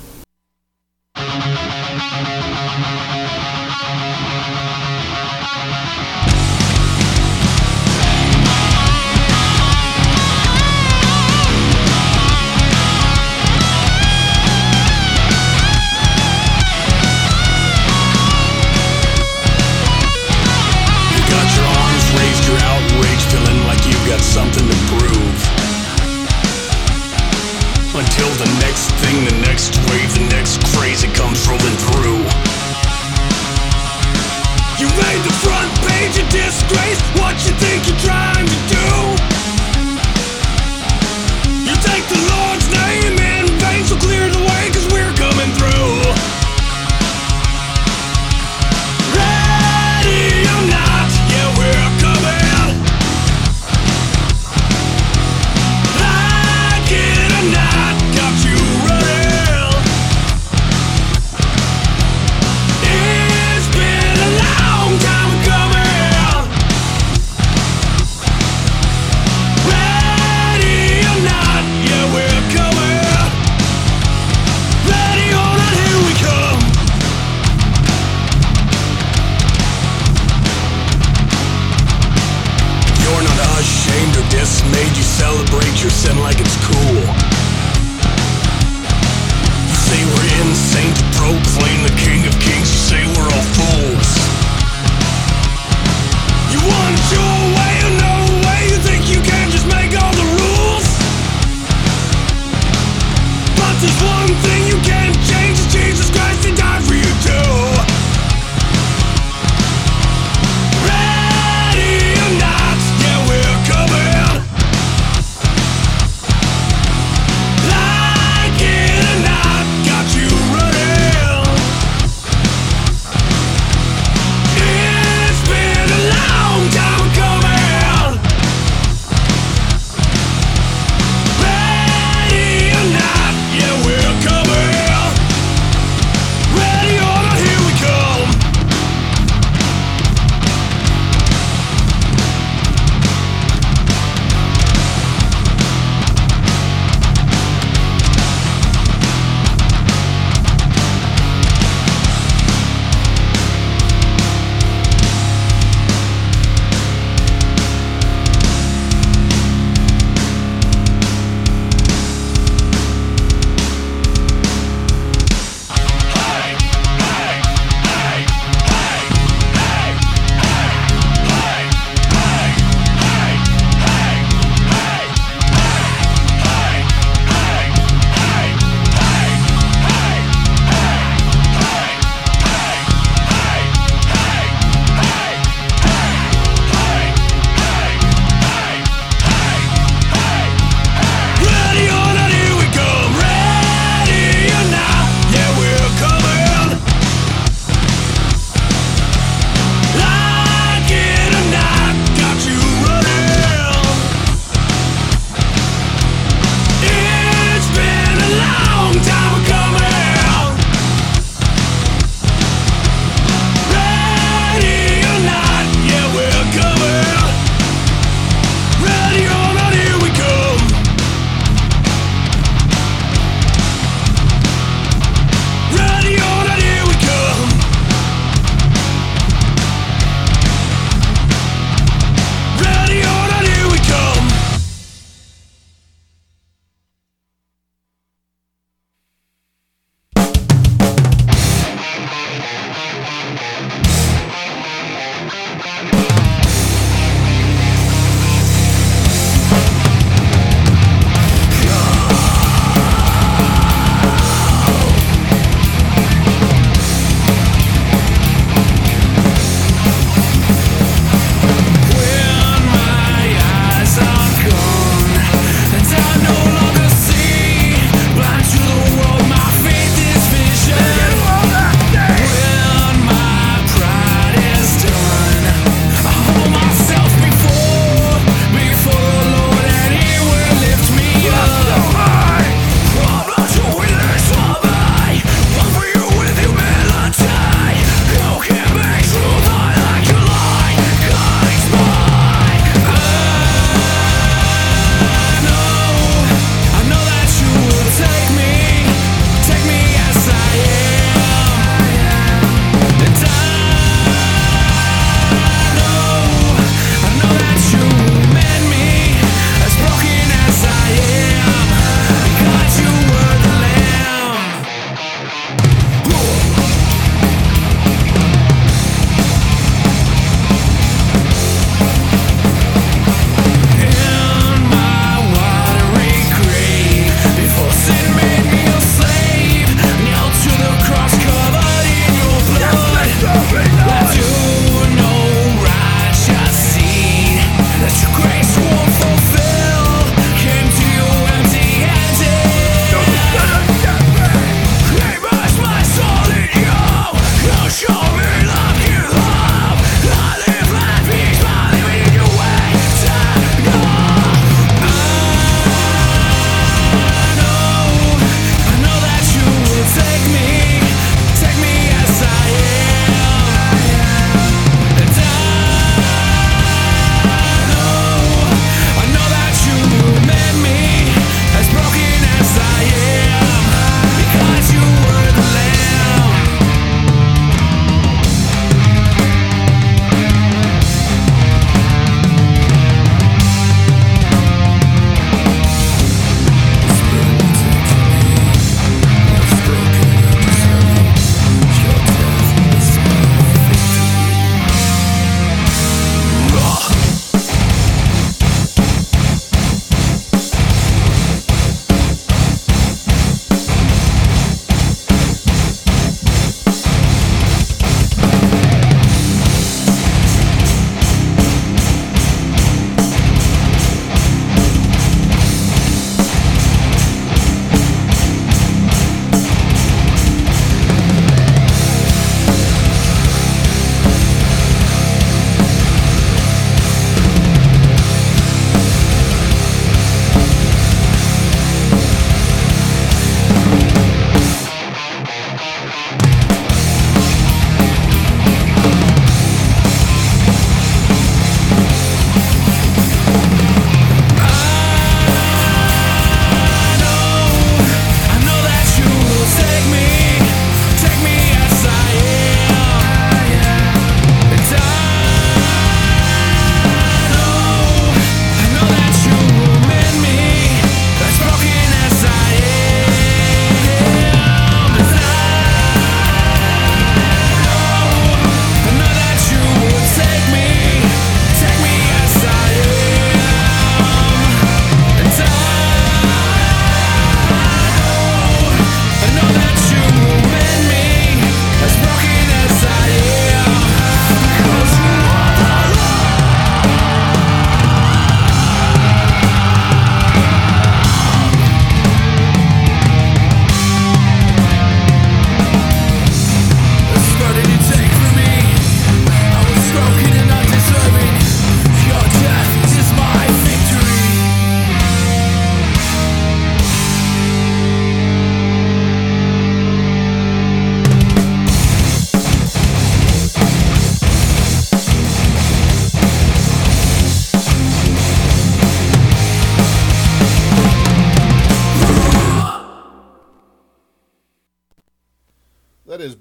thing 29.04 29.31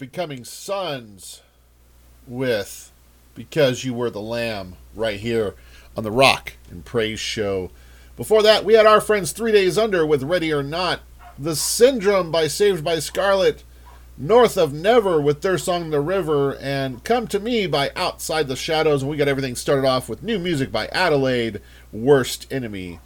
Becoming 0.00 0.44
Sons 0.44 1.42
with 2.26 2.90
Because 3.34 3.84
You 3.84 3.92
Were 3.92 4.08
the 4.08 4.18
Lamb 4.18 4.76
right 4.94 5.20
here 5.20 5.54
on 5.94 6.04
the 6.04 6.10
Rock 6.10 6.54
and 6.70 6.86
Praise 6.86 7.20
Show. 7.20 7.70
Before 8.16 8.42
that, 8.42 8.64
we 8.64 8.72
had 8.72 8.86
our 8.86 9.02
friends 9.02 9.32
Three 9.32 9.52
Days 9.52 9.76
Under 9.76 10.06
with 10.06 10.22
Ready 10.22 10.54
or 10.54 10.62
Not, 10.62 11.00
The 11.38 11.54
Syndrome 11.54 12.30
by 12.30 12.46
Saved 12.46 12.82
by 12.82 12.96
Skarlet, 12.96 13.62
North 14.16 14.56
of 14.56 14.72
Never 14.72 15.20
with 15.20 15.42
their 15.42 15.58
song 15.58 15.90
The 15.90 16.00
River, 16.00 16.56
and 16.56 17.04
Come 17.04 17.26
to 17.26 17.38
Me 17.38 17.66
by 17.66 17.90
Outside 17.94 18.48
the 18.48 18.56
Shadows. 18.56 19.02
And 19.02 19.10
we 19.10 19.18
got 19.18 19.28
everything 19.28 19.54
started 19.54 19.86
off 19.86 20.08
with 20.08 20.22
new 20.22 20.38
music 20.38 20.72
by 20.72 20.86
Adelaide, 20.86 21.60
Worst 21.92 22.50
Enemy. 22.50 23.00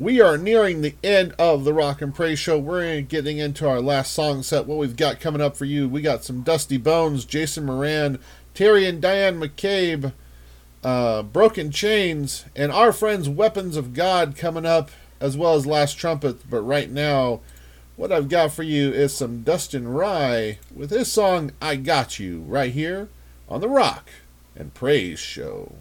We 0.00 0.18
are 0.22 0.38
nearing 0.38 0.80
the 0.80 0.94
end 1.04 1.34
of 1.38 1.64
the 1.64 1.74
Rock 1.74 2.00
and 2.00 2.14
Praise 2.14 2.38
show. 2.38 2.58
We're 2.58 3.02
getting 3.02 3.36
into 3.36 3.68
our 3.68 3.82
last 3.82 4.14
song 4.14 4.42
set. 4.42 4.64
What 4.64 4.78
we've 4.78 4.96
got 4.96 5.20
coming 5.20 5.42
up 5.42 5.58
for 5.58 5.66
you, 5.66 5.90
we 5.90 6.00
got 6.00 6.24
some 6.24 6.42
DustyBonez, 6.42 7.28
Jason 7.28 7.66
Marion, 7.66 8.18
Terry 8.54 8.86
and 8.86 9.02
Diane 9.02 9.38
McCabe, 9.38 10.14
uh, 10.82 11.22
BrokenChainz, 11.22 12.46
and 12.56 12.72
our 12.72 12.94
friends 12.94 13.28
Weapons 13.28 13.76
of 13.76 13.92
God 13.92 14.38
coming 14.38 14.64
up, 14.64 14.90
as 15.20 15.36
well 15.36 15.54
as 15.54 15.66
Last 15.66 15.98
Trumpet. 15.98 16.48
But 16.48 16.62
right 16.62 16.90
now, 16.90 17.40
what 17.96 18.10
I've 18.10 18.30
got 18.30 18.52
for 18.52 18.62
you 18.62 18.90
is 18.90 19.14
some 19.14 19.42
Dustin 19.42 19.86
Wray 19.86 20.60
with 20.74 20.88
his 20.88 21.12
song 21.12 21.52
I 21.60 21.76
Got 21.76 22.18
You 22.18 22.40
right 22.40 22.72
here 22.72 23.10
on 23.50 23.60
the 23.60 23.68
Rock 23.68 24.08
and 24.56 24.72
Praise 24.72 25.18
Show. 25.20 25.74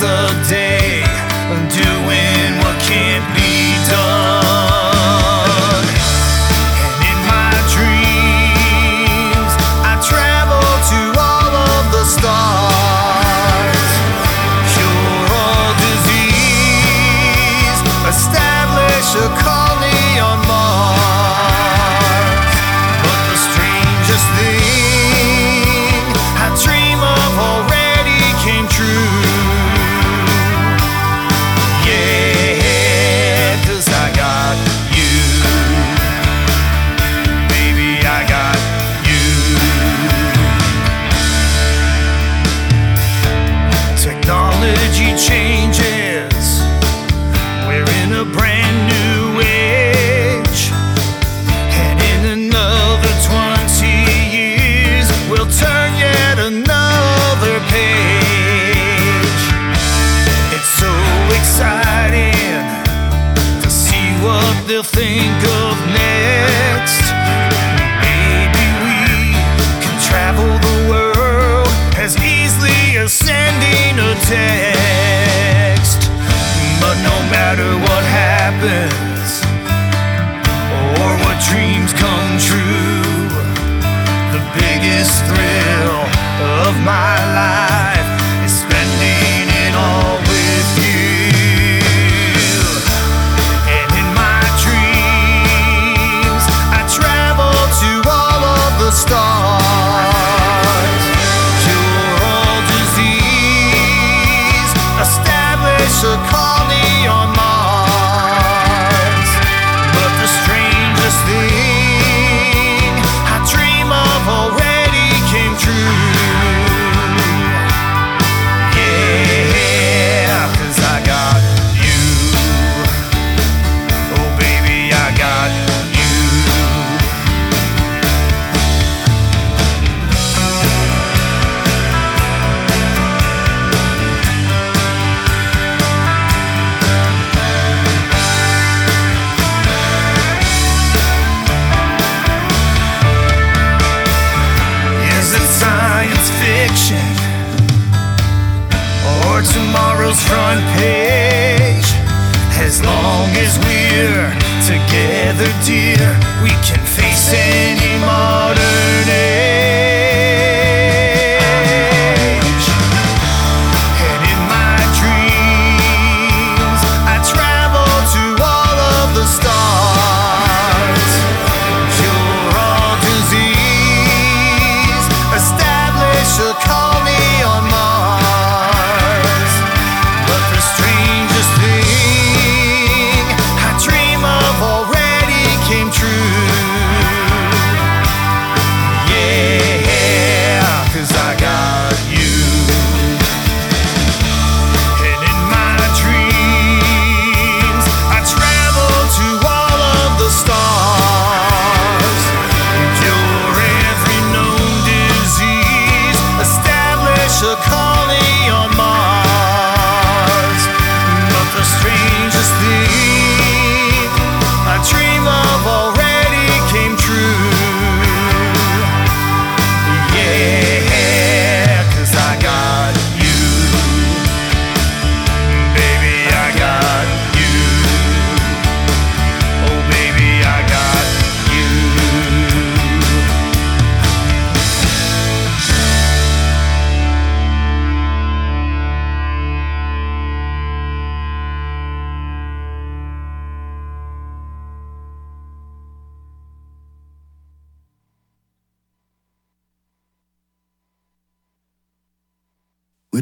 The 0.00 0.46
day, 0.48 0.65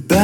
Bow 0.01 0.24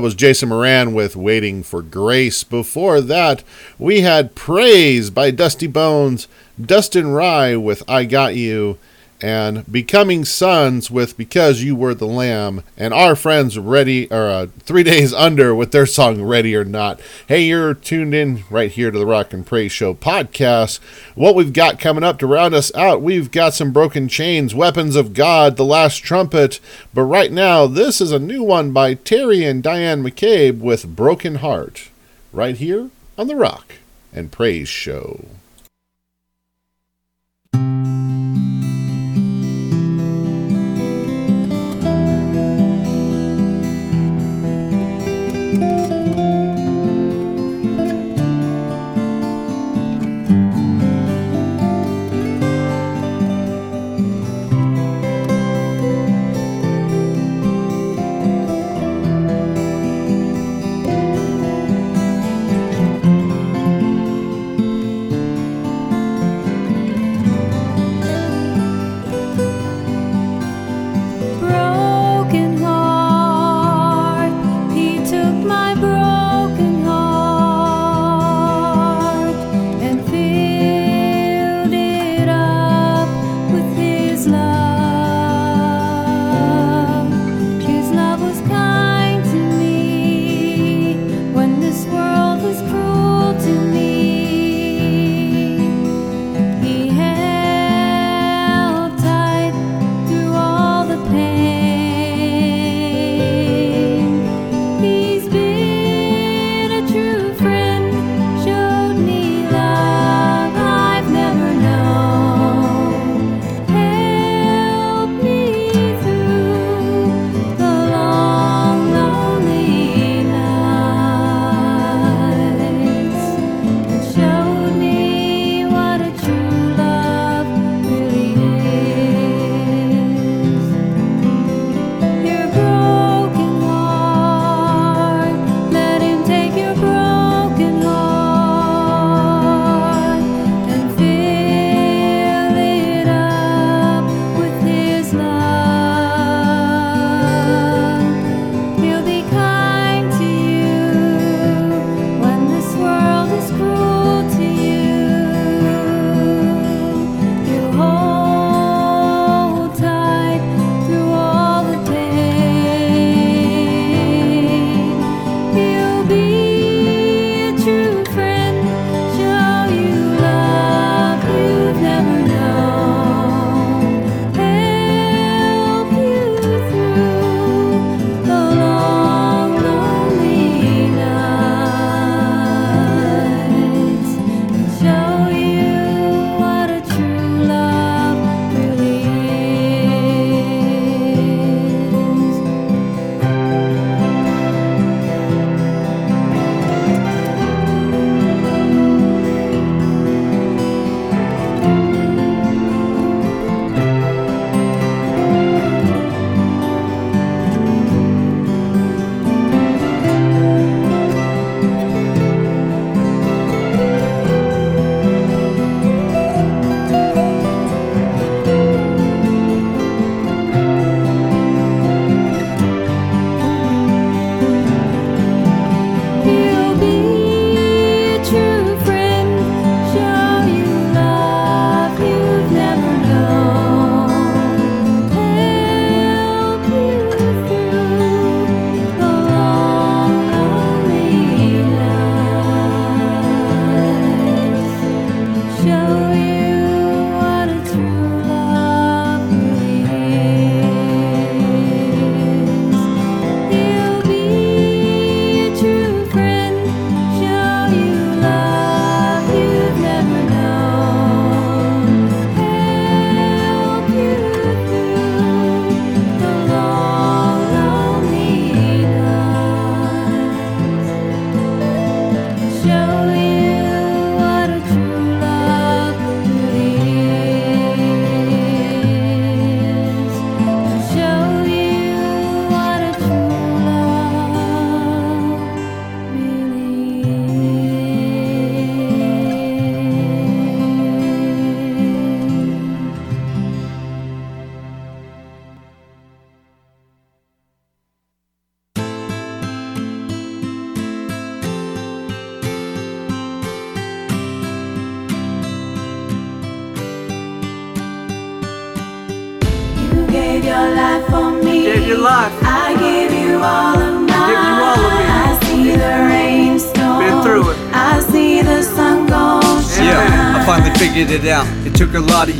That 0.00 0.04
was 0.04 0.14
Jason 0.14 0.48
Marion 0.48 0.94
with 0.94 1.14
Waiting 1.14 1.62
for 1.62 1.82
Grace. 1.82 2.42
Before 2.42 3.02
that, 3.02 3.44
we 3.78 4.00
had 4.00 4.34
Praise 4.34 5.10
by 5.10 5.30
DustyBonez, 5.30 6.26
Dustin 6.58 7.08
Wray 7.08 7.54
with 7.54 7.82
I 7.86 8.06
Got 8.06 8.34
You, 8.34 8.78
and 9.22 9.70
Becoming 9.70 10.24
Sons 10.24 10.90
with 10.90 11.16
Because 11.16 11.62
You 11.62 11.74
Were 11.76 11.94
the 11.94 12.06
Lamb, 12.06 12.62
and 12.76 12.94
our 12.94 13.14
friends 13.14 13.58
Ready 13.58 14.10
or 14.10 14.28
uh, 14.28 14.46
Three 14.60 14.82
Days 14.82 15.12
Under 15.12 15.54
with 15.54 15.72
their 15.72 15.86
song 15.86 16.22
Ready 16.22 16.54
or 16.56 16.64
Not. 16.64 17.00
Hey, 17.26 17.44
you're 17.44 17.74
tuned 17.74 18.14
in 18.14 18.44
right 18.50 18.70
here 18.70 18.90
to 18.90 18.98
the 18.98 19.06
Rock 19.06 19.32
and 19.32 19.46
Praise 19.46 19.72
Show 19.72 19.94
podcast. 19.94 20.78
What 21.14 21.34
we've 21.34 21.52
got 21.52 21.78
coming 21.78 22.04
up 22.04 22.18
to 22.20 22.26
round 22.26 22.54
us 22.54 22.74
out, 22.74 23.02
we've 23.02 23.30
got 23.30 23.54
some 23.54 23.72
BrokenChainz, 23.72 24.54
Weapons 24.54 24.96
of 24.96 25.14
God, 25.14 25.56
The 25.56 25.64
Last 25.64 25.98
Trumpet, 25.98 26.60
but 26.94 27.02
right 27.02 27.32
now, 27.32 27.66
this 27.66 28.00
is 28.00 28.12
a 28.12 28.18
new 28.18 28.42
one 28.42 28.72
by 28.72 28.94
Terry 28.94 29.44
and 29.44 29.62
Diane 29.62 30.02
McCabe 30.02 30.58
with 30.58 30.96
Broken 30.96 31.36
Heart, 31.36 31.88
right 32.32 32.56
here 32.56 32.90
on 33.18 33.26
the 33.26 33.36
Rock 33.36 33.74
and 34.12 34.32
Praise 34.32 34.68
Show. 34.68 35.26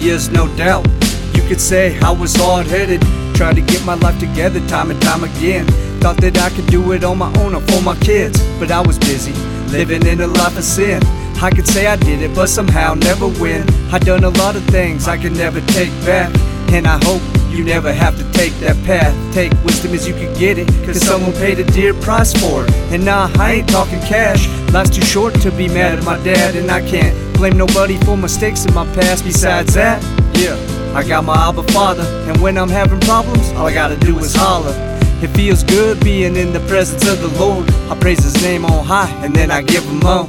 Years, 0.01 0.31
no 0.31 0.48
doubt. 0.56 0.86
You 1.35 1.43
could 1.43 1.60
say 1.60 1.98
I 2.01 2.10
was 2.10 2.35
hard 2.35 2.66
headed, 2.66 3.01
tried 3.35 3.56
to 3.56 3.62
get 3.62 3.85
my 3.85 3.94
life 3.94 4.18
together 4.18 4.60
time 4.68 4.90
and 4.90 5.01
time 5.02 5.24
again. 5.24 5.66
Thought 6.01 6.18
that 6.18 6.39
I 6.39 6.51
could 6.51 6.66
do 6.66 6.93
it 6.93 7.05
on 7.05 7.18
my 7.18 7.32
own 7.40 7.55
or 7.55 7.60
for 7.60 7.82
my 7.82 7.97
kids, 7.97 8.43
but 8.59 8.70
I 8.70 8.81
was 8.81 8.98
busy 8.98 9.32
living 9.70 10.06
in 10.06 10.20
a 10.20 10.27
life 10.27 10.56
of 10.56 10.64
sin. 10.64 11.02
I 11.43 11.51
could 11.51 11.66
say 11.66 11.86
I 11.86 11.97
did 11.97 12.22
it, 12.22 12.35
but 12.35 12.48
somehow 12.48 12.94
never 12.94 13.28
win. 13.28 13.68
I 13.93 13.98
done 13.98 14.24
a 14.24 14.31
lot 14.31 14.56
of 14.56 14.64
things 14.64 15.09
I 15.09 15.16
could 15.16 15.32
never 15.32 15.60
take 15.72 15.90
back, 16.05 16.35
and 16.72 16.86
I 16.86 16.98
hope 17.05 17.22
you 17.51 17.64
never 17.64 17.93
have 17.93 18.16
to 18.18 18.32
take 18.32 18.52
that 18.60 18.77
path. 18.85 19.14
Take 19.35 19.52
wisdom 19.64 19.93
as 19.93 20.06
you 20.06 20.14
can 20.14 20.32
get 20.39 20.59
it, 20.59 20.68
cause 20.85 21.01
someone 21.01 21.32
paid 21.32 21.59
a 21.59 21.64
dear 21.72 21.94
price 21.94 22.32
for 22.32 22.64
it. 22.64 22.70
And 22.93 23.05
nah, 23.05 23.31
I 23.39 23.52
ain't 23.55 23.68
talking 23.68 24.01
cash. 24.01 24.48
Life's 24.72 24.90
too 24.90 25.02
short 25.02 25.35
to 25.43 25.51
be 25.51 25.68
mad 25.68 25.98
at 25.98 26.05
my 26.05 26.22
dad, 26.22 26.56
and 26.56 26.70
I 26.70 26.81
can't 26.89 27.16
blame 27.41 27.57
nobody 27.57 27.97
for 28.05 28.19
mistakes 28.19 28.67
in 28.67 28.75
my 28.75 28.85
past. 28.93 29.25
Besides 29.25 29.73
that, 29.73 30.03
yeah, 30.37 30.55
I 30.95 31.03
got 31.09 31.25
my 31.25 31.49
Abba 31.49 31.62
Father, 31.73 32.03
and 32.29 32.39
when 32.43 32.59
I'm 32.59 32.69
having 32.69 33.01
problems, 33.01 33.51
all 33.53 33.67
I 33.67 33.73
gotta 33.73 33.97
do 33.97 34.19
is 34.19 34.35
holler. 34.35 34.75
It 35.23 35.29
feels 35.29 35.65
good 35.65 36.05
being 36.05 36.37
in 36.37 36.53
the 36.53 36.61
presence 36.69 37.09
of 37.09 37.19
the 37.23 37.33
Lord. 37.41 37.71
I 37.91 37.99
praise 37.99 38.23
His 38.23 38.37
name 38.43 38.67
on 38.67 38.85
high, 38.85 39.11
and 39.25 39.35
then 39.35 39.51
I 39.51 39.62
give 39.62 39.85
Him 39.85 40.03
all. 40.05 40.29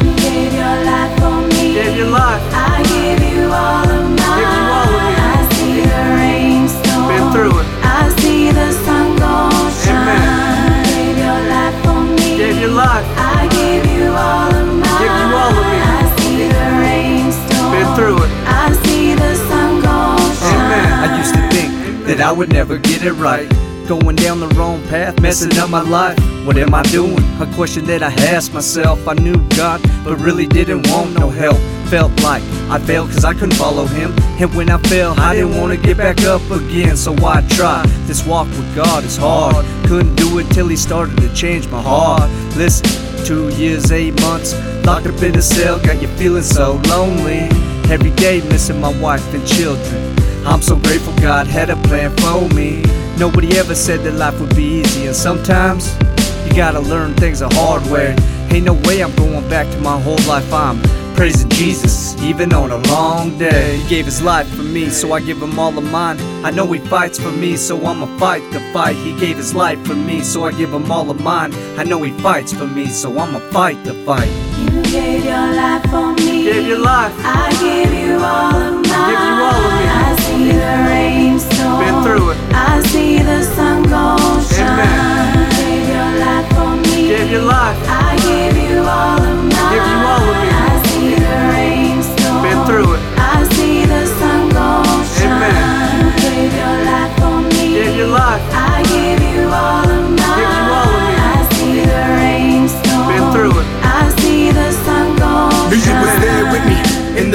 You 0.00 0.16
gave 0.16 0.54
your 0.54 0.76
life 0.88 1.12
for 1.20 1.36
me. 1.52 1.74
Gave 1.74 1.94
your 1.94 2.08
life. 2.08 2.40
I 2.54 2.82
give 2.88 3.20
you 3.34 3.44
all 3.52 3.90
of 3.96 4.04
mine. 4.16 4.40
Give 4.40 4.52
you 4.56 4.64
all 4.76 4.88
of 4.88 5.04
me. 5.04 5.20
I 5.28 5.48
see 5.52 5.76
the 5.92 6.02
rainstorm. 6.16 7.08
Been 7.12 7.26
through 7.36 7.60
it. 7.60 7.66
I 7.84 8.08
see 8.20 8.50
the 8.50 8.72
sun 8.84 9.06
go 9.20 9.34
shine. 9.84 10.08
Amen. 10.08 10.84
Gave 10.88 11.18
your 11.20 11.40
life 11.52 11.76
for 11.84 12.00
me. 12.16 12.28
Gave 12.38 12.58
your 12.60 12.72
life. 12.72 13.05
Through 17.96 18.22
it. 18.22 18.30
I 18.44 18.72
see 18.84 19.14
the 19.14 19.34
sun 19.34 19.80
go 19.80 20.16
shine. 20.36 20.66
Amen. 20.66 20.92
I 21.04 21.16
used 21.16 21.34
to 21.34 21.48
think 21.48 22.06
that 22.06 22.20
I 22.20 22.30
would 22.30 22.52
never 22.52 22.76
get 22.76 23.02
it 23.02 23.14
right. 23.14 23.48
Going 23.88 24.16
down 24.16 24.40
the 24.40 24.48
wrong 24.48 24.82
path, 24.88 25.18
messing 25.22 25.56
up 25.58 25.70
my 25.70 25.80
life. 25.80 26.18
What 26.44 26.58
am 26.58 26.74
I 26.74 26.82
doing? 26.82 27.18
A 27.40 27.46
question 27.54 27.86
that 27.86 28.02
I 28.02 28.12
asked 28.34 28.52
myself. 28.52 29.08
I 29.08 29.14
knew 29.14 29.36
God, 29.50 29.80
but 30.04 30.16
really 30.16 30.46
didn't 30.46 30.86
want 30.88 31.18
no 31.18 31.30
help. 31.30 31.56
Felt 31.88 32.12
like 32.22 32.42
I 32.68 32.78
failed 32.80 33.10
cause 33.12 33.24
I 33.24 33.32
couldn't 33.32 33.54
follow 33.54 33.86
Him. 33.86 34.12
And 34.40 34.52
when 34.54 34.68
I 34.70 34.78
fell, 34.78 35.18
I 35.18 35.34
didn't 35.34 35.56
want 35.58 35.72
to 35.72 35.80
get 35.80 35.96
back 35.96 36.20
up 36.22 36.42
again. 36.50 36.96
So 36.96 37.14
I 37.24 37.46
tried. 37.48 37.86
This 38.06 38.26
walk 38.26 38.48
with 38.48 38.74
God 38.74 39.04
is 39.04 39.16
hard. 39.16 39.64
Couldn't 39.86 40.16
do 40.16 40.38
it 40.38 40.50
till 40.50 40.68
He 40.68 40.76
started 40.76 41.16
to 41.18 41.32
change 41.32 41.66
my 41.68 41.80
heart. 41.80 42.28
Listen, 42.56 43.24
two 43.24 43.48
years, 43.56 43.90
eight 43.90 44.20
months, 44.20 44.52
locked 44.84 45.06
up 45.06 45.22
in 45.22 45.36
a 45.36 45.42
cell, 45.42 45.78
got 45.78 46.02
you 46.02 46.08
feeling 46.08 46.42
so 46.42 46.80
lonely. 46.88 47.48
Every 47.88 48.10
day 48.10 48.40
missing 48.48 48.80
my 48.80 48.92
wife 49.00 49.32
and 49.32 49.46
children. 49.46 50.16
I'm 50.44 50.60
so 50.60 50.76
grateful 50.76 51.14
God 51.14 51.46
had 51.46 51.70
a 51.70 51.76
plan 51.88 52.10
for 52.16 52.48
me. 52.54 52.82
Nobody 53.16 53.56
ever 53.58 53.74
said 53.74 54.00
that 54.00 54.14
life 54.14 54.38
would 54.40 54.54
be 54.54 54.80
easy, 54.80 55.06
and 55.06 55.14
sometimes 55.14 55.96
you 56.44 56.52
gotta 56.54 56.80
learn 56.80 57.14
things 57.14 57.40
the 57.40 57.48
hard 57.48 57.84
way. 57.86 58.16
Ain't 58.50 58.66
no 58.66 58.74
way 58.74 59.02
I'm 59.02 59.14
going 59.14 59.48
back 59.48 59.70
to 59.72 59.80
my 59.80 60.00
whole 60.00 60.18
life. 60.26 60.52
I'm 60.52 60.80
praising 61.14 61.48
Jesus, 61.50 62.20
even 62.22 62.52
on 62.52 62.70
a 62.70 62.78
long 62.88 63.38
day. 63.38 63.78
He 63.78 63.88
gave 63.88 64.04
his 64.04 64.20
life 64.20 64.48
for 64.48 64.62
me, 64.62 64.90
so 64.90 65.12
I 65.12 65.20
give 65.20 65.40
him 65.40 65.58
all 65.58 65.76
of 65.78 65.84
mine. 65.84 66.18
I 66.44 66.50
know 66.50 66.70
he 66.72 66.80
fights 66.80 67.18
for 67.18 67.32
me, 67.32 67.56
so 67.56 67.84
I'ma 67.86 68.06
fight 68.18 68.42
the 68.52 68.60
fight. 68.72 68.96
He 68.96 69.18
gave 69.18 69.36
his 69.36 69.54
life 69.54 69.84
for 69.86 69.94
me, 69.94 70.22
so 70.22 70.44
I 70.44 70.52
give 70.52 70.72
him 70.72 70.90
all 70.90 71.10
of 71.10 71.20
mine. 71.20 71.54
I 71.78 71.84
know 71.84 72.02
he 72.02 72.10
fights 72.20 72.52
for 72.52 72.66
me, 72.66 72.86
so 72.86 73.18
I'ma 73.18 73.38
fight 73.50 73.82
the 73.84 73.94
fight. 74.04 74.45
Gave 74.96 75.24
your 75.24 75.46
life 75.60 75.84
for 75.90 76.12
me. 76.14 76.44
Gave 76.44 76.66
your 76.66 76.78
life. 76.78 77.12
I 77.18 77.52
give 77.60 77.92
you 77.92 78.14
all 78.16 78.56
of 78.66 78.74
mine. 78.88 79.08
Give 79.10 79.22
you 79.28 79.34
all 79.46 79.62
of 79.66 79.72
me. 79.76 79.84
I 80.04 80.08
see 80.24 80.44
the 80.62 80.74
rainstorm. 80.88 81.78
Been 81.84 81.96
through 82.04 82.30
it. 82.32 82.38
I 82.54 82.80
see 82.90 83.18
the 83.30 83.42
sun 83.42 83.82
go 83.94 84.16
shine. 84.48 84.72
Amen. 84.72 85.50
Gave 85.60 85.86
your 85.94 86.10
life 86.24 86.48
for 86.56 86.72
me. 86.88 86.98
Gave 87.12 87.30
your 87.30 87.42
life. 87.42 87.78
I 87.88 88.16
give 88.24 88.56
you 88.56 88.78
all 88.80 89.20
of 89.20 89.36
mine. 89.52 89.72
Give 89.74 89.86
you 89.92 89.98
all 90.12 90.24
of 90.32 90.36
me. 90.42 90.48
I 90.64 90.72
see 90.88 91.10
the 91.26 91.36
rainstorm. 91.52 92.40
Been 92.46 92.60
through 92.68 92.90
it. 92.96 93.02
I 93.20 93.44
see 93.52 93.84
the 93.84 94.02
sun 94.18 94.48
go 94.56 94.68
shine. 95.12 95.44
Amen. 95.44 96.16
Gave 96.24 96.52
your 96.56 96.76
life 96.88 97.12
for 97.20 97.36
me. 97.52 97.64
Gave 97.76 97.94
your 98.00 98.08
life. 98.16 98.42
I 98.54 98.80
give 98.94 99.20
you 99.28 99.44
all 99.44 99.84
of 99.84 100.10
mine. 100.10 100.15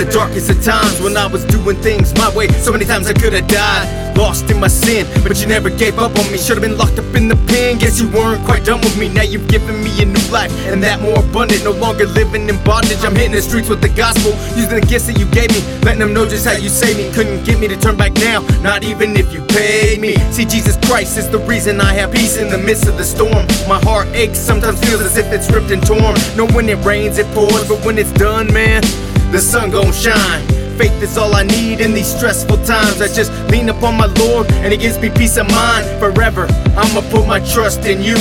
The 0.05 0.11
darkest 0.11 0.49
of 0.49 0.57
times 0.63 0.99
when 0.99 1.15
I 1.15 1.27
was 1.27 1.45
doing 1.45 1.77
things 1.77 2.11
my 2.15 2.33
way. 2.35 2.47
So 2.65 2.71
many 2.71 2.85
times 2.85 3.07
I 3.07 3.13
could 3.13 3.33
have 3.33 3.47
died, 3.47 4.17
lost 4.17 4.49
in 4.49 4.59
my 4.59 4.67
sin, 4.67 5.05
but 5.21 5.39
you 5.39 5.45
never 5.45 5.69
gave 5.69 5.99
up 5.99 6.17
on 6.17 6.25
me. 6.31 6.39
Should 6.39 6.57
have 6.57 6.65
been 6.65 6.75
locked 6.75 6.97
up 6.97 7.13
in 7.13 7.27
the 7.27 7.35
pen. 7.45 7.77
Guess 7.77 8.01
you 8.01 8.09
weren't 8.09 8.43
quite 8.43 8.65
done 8.65 8.81
with 8.81 8.97
me. 8.97 9.09
Now 9.09 9.21
you've 9.21 9.47
given 9.47 9.83
me 9.83 10.01
a 10.01 10.05
new 10.05 10.25
life 10.31 10.51
and 10.65 10.81
that 10.81 11.01
more 11.01 11.19
abundant. 11.19 11.63
No 11.63 11.71
longer 11.71 12.07
living 12.07 12.49
in 12.49 12.57
bondage. 12.63 12.97
I'm 13.05 13.13
hitting 13.15 13.33
the 13.33 13.43
streets 13.43 13.69
with 13.69 13.81
the 13.81 13.89
gospel, 13.89 14.31
using 14.57 14.81
the 14.81 14.87
gifts 14.87 15.05
that 15.05 15.19
you 15.19 15.29
gave 15.29 15.51
me, 15.53 15.61
letting 15.85 15.99
them 15.99 16.13
know 16.13 16.25
just 16.25 16.47
how 16.47 16.57
you 16.57 16.69
saved 16.69 16.97
me. 16.97 17.11
Couldn't 17.13 17.45
get 17.45 17.59
me 17.59 17.67
to 17.67 17.77
turn 17.77 17.95
back 17.95 18.13
now, 18.13 18.41
not 18.65 18.83
even 18.83 19.15
if 19.15 19.31
you 19.31 19.41
paid 19.53 20.01
me. 20.01 20.15
See, 20.31 20.45
Jesus 20.45 20.77
Christ 20.87 21.19
is 21.19 21.29
the 21.29 21.39
reason 21.45 21.79
I 21.79 21.93
have 21.93 22.11
peace 22.11 22.37
in 22.37 22.49
the 22.49 22.57
midst 22.57 22.87
of 22.87 22.97
the 22.97 23.05
storm. 23.05 23.45
My 23.69 23.79
heart 23.85 24.07
aches, 24.13 24.39
sometimes 24.39 24.81
feels 24.81 25.01
as 25.01 25.17
if 25.17 25.31
it's 25.31 25.51
ripped 25.51 25.69
and 25.69 25.85
torn. 25.85 26.17
Know 26.35 26.47
when 26.55 26.69
it 26.69 26.83
rains, 26.83 27.19
it 27.19 27.27
pours, 27.35 27.67
but 27.69 27.85
when 27.85 27.99
it's 27.99 28.13
done, 28.13 28.51
man 28.51 28.81
the 29.31 29.39
sun 29.39 29.71
gon' 29.71 29.91
shine. 29.93 30.45
Faith 30.77 31.01
is 31.01 31.17
all 31.17 31.35
I 31.35 31.43
need 31.43 31.79
in 31.79 31.93
these 31.93 32.07
stressful 32.07 32.57
times. 32.65 33.01
I 33.01 33.07
just 33.07 33.31
lean 33.49 33.69
upon 33.69 33.95
my 33.95 34.07
Lord 34.07 34.51
and 34.51 34.71
He 34.71 34.77
gives 34.77 34.99
me 34.99 35.09
peace 35.09 35.37
of 35.37 35.49
mind 35.49 35.85
forever. 35.99 36.47
I'ma 36.75 37.01
put 37.09 37.27
my 37.27 37.39
trust 37.39 37.85
in 37.85 38.01
you. 38.01 38.15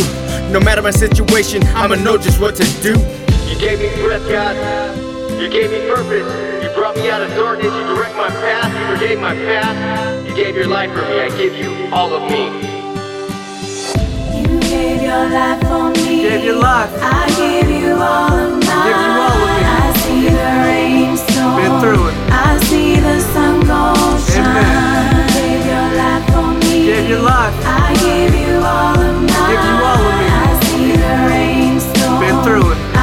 No 0.51 0.61
matter 0.61 0.83
my 0.83 0.91
situation, 0.91 1.63
I'ma 1.69 1.97
know 1.97 2.17
just 2.17 2.41
what 2.41 2.55
to 2.57 2.65
do. 2.83 2.99
You 3.49 3.59
gave 3.59 3.81
me 3.81 3.91
breath, 4.03 4.29
God. 4.29 4.55
You 5.41 5.49
gave 5.49 5.71
me 5.71 5.89
purpose. 5.89 6.29
You 6.63 6.71
brought 6.75 6.97
me 6.97 7.11
out 7.11 7.23
of 7.23 7.31
darkness. 7.31 7.73
You 7.73 7.95
direct 7.95 8.17
my 8.17 8.29
path. 8.29 8.71
You 8.71 8.95
forgave 8.95 9.21
my 9.21 9.35
past. 9.35 10.29
You 10.29 10.35
gave 10.35 10.55
your 10.55 10.67
life 10.69 10.91
for 10.91 11.03
me. 11.03 11.21
I 11.21 11.29
give 11.37 11.57
you 11.57 11.89
all 11.93 12.13
of 12.13 12.31
me. 12.31 12.45
You 14.39 14.61
gave 14.61 15.03
your 15.03 15.29
life 15.31 15.61
for 15.63 15.91
me. 15.91 16.23
Gave 16.23 16.45
your 16.45 16.61
life. 16.61 16.91
I 17.01 17.27
give 17.37 17.71
you 17.71 17.95
all 17.95 18.33
of 18.33 18.51
mine. 18.53 18.87
Give 18.87 19.01
you 19.01 19.13
all 19.19 19.33
of 19.33 19.35
me. 19.35 19.40
I 19.40 19.40
see 20.21 20.29
the 20.29 20.53
rainstorm. 20.65 21.57
Been 21.57 21.81
through 21.81 22.09
it. 22.09 22.17
I 22.31 22.59
see 22.69 23.01
the 23.01 23.21
sun 23.33 23.61
go 23.61 23.95
shine. 24.29 24.47
Amen. 24.47 25.29
Gave 25.37 25.65
your 25.73 25.89
life 26.03 26.25
for 26.33 26.49
me. 26.61 26.87
Gave 26.87 27.09
your 27.09 27.23
life. 27.23 27.55
I 27.65 27.95
give 28.05 28.35
you 28.35 28.57
all 28.61 28.99
of 29.01 29.17
mine. 29.17 29.51
Give 29.51 29.65
you 29.69 29.77
all 29.89 30.05
of 30.11 30.15
me. 30.21 30.27
I 30.29 30.61
see 30.65 30.93
the 31.05 31.15
rainstorm. 31.31 32.21
Been 32.21 32.39
through 32.45 32.73
it. 32.73 33.00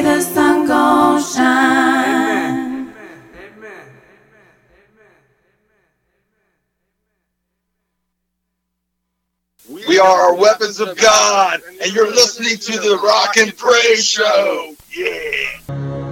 The 0.00 0.20
sun 0.20 0.66
go 0.66 1.20
shine. 1.20 2.92
amen 3.36 3.92
We 9.88 9.98
are 9.98 10.20
our 10.22 10.34
weapons 10.34 10.80
of 10.80 10.96
God, 10.96 11.60
and 11.82 11.92
you're 11.92 12.10
listening 12.10 12.58
to 12.58 12.80
the 12.80 12.98
Rock 12.98 13.36
and 13.36 13.56
Praise 13.56 14.04
Show. 14.04 14.74
Yeah. 14.96 16.11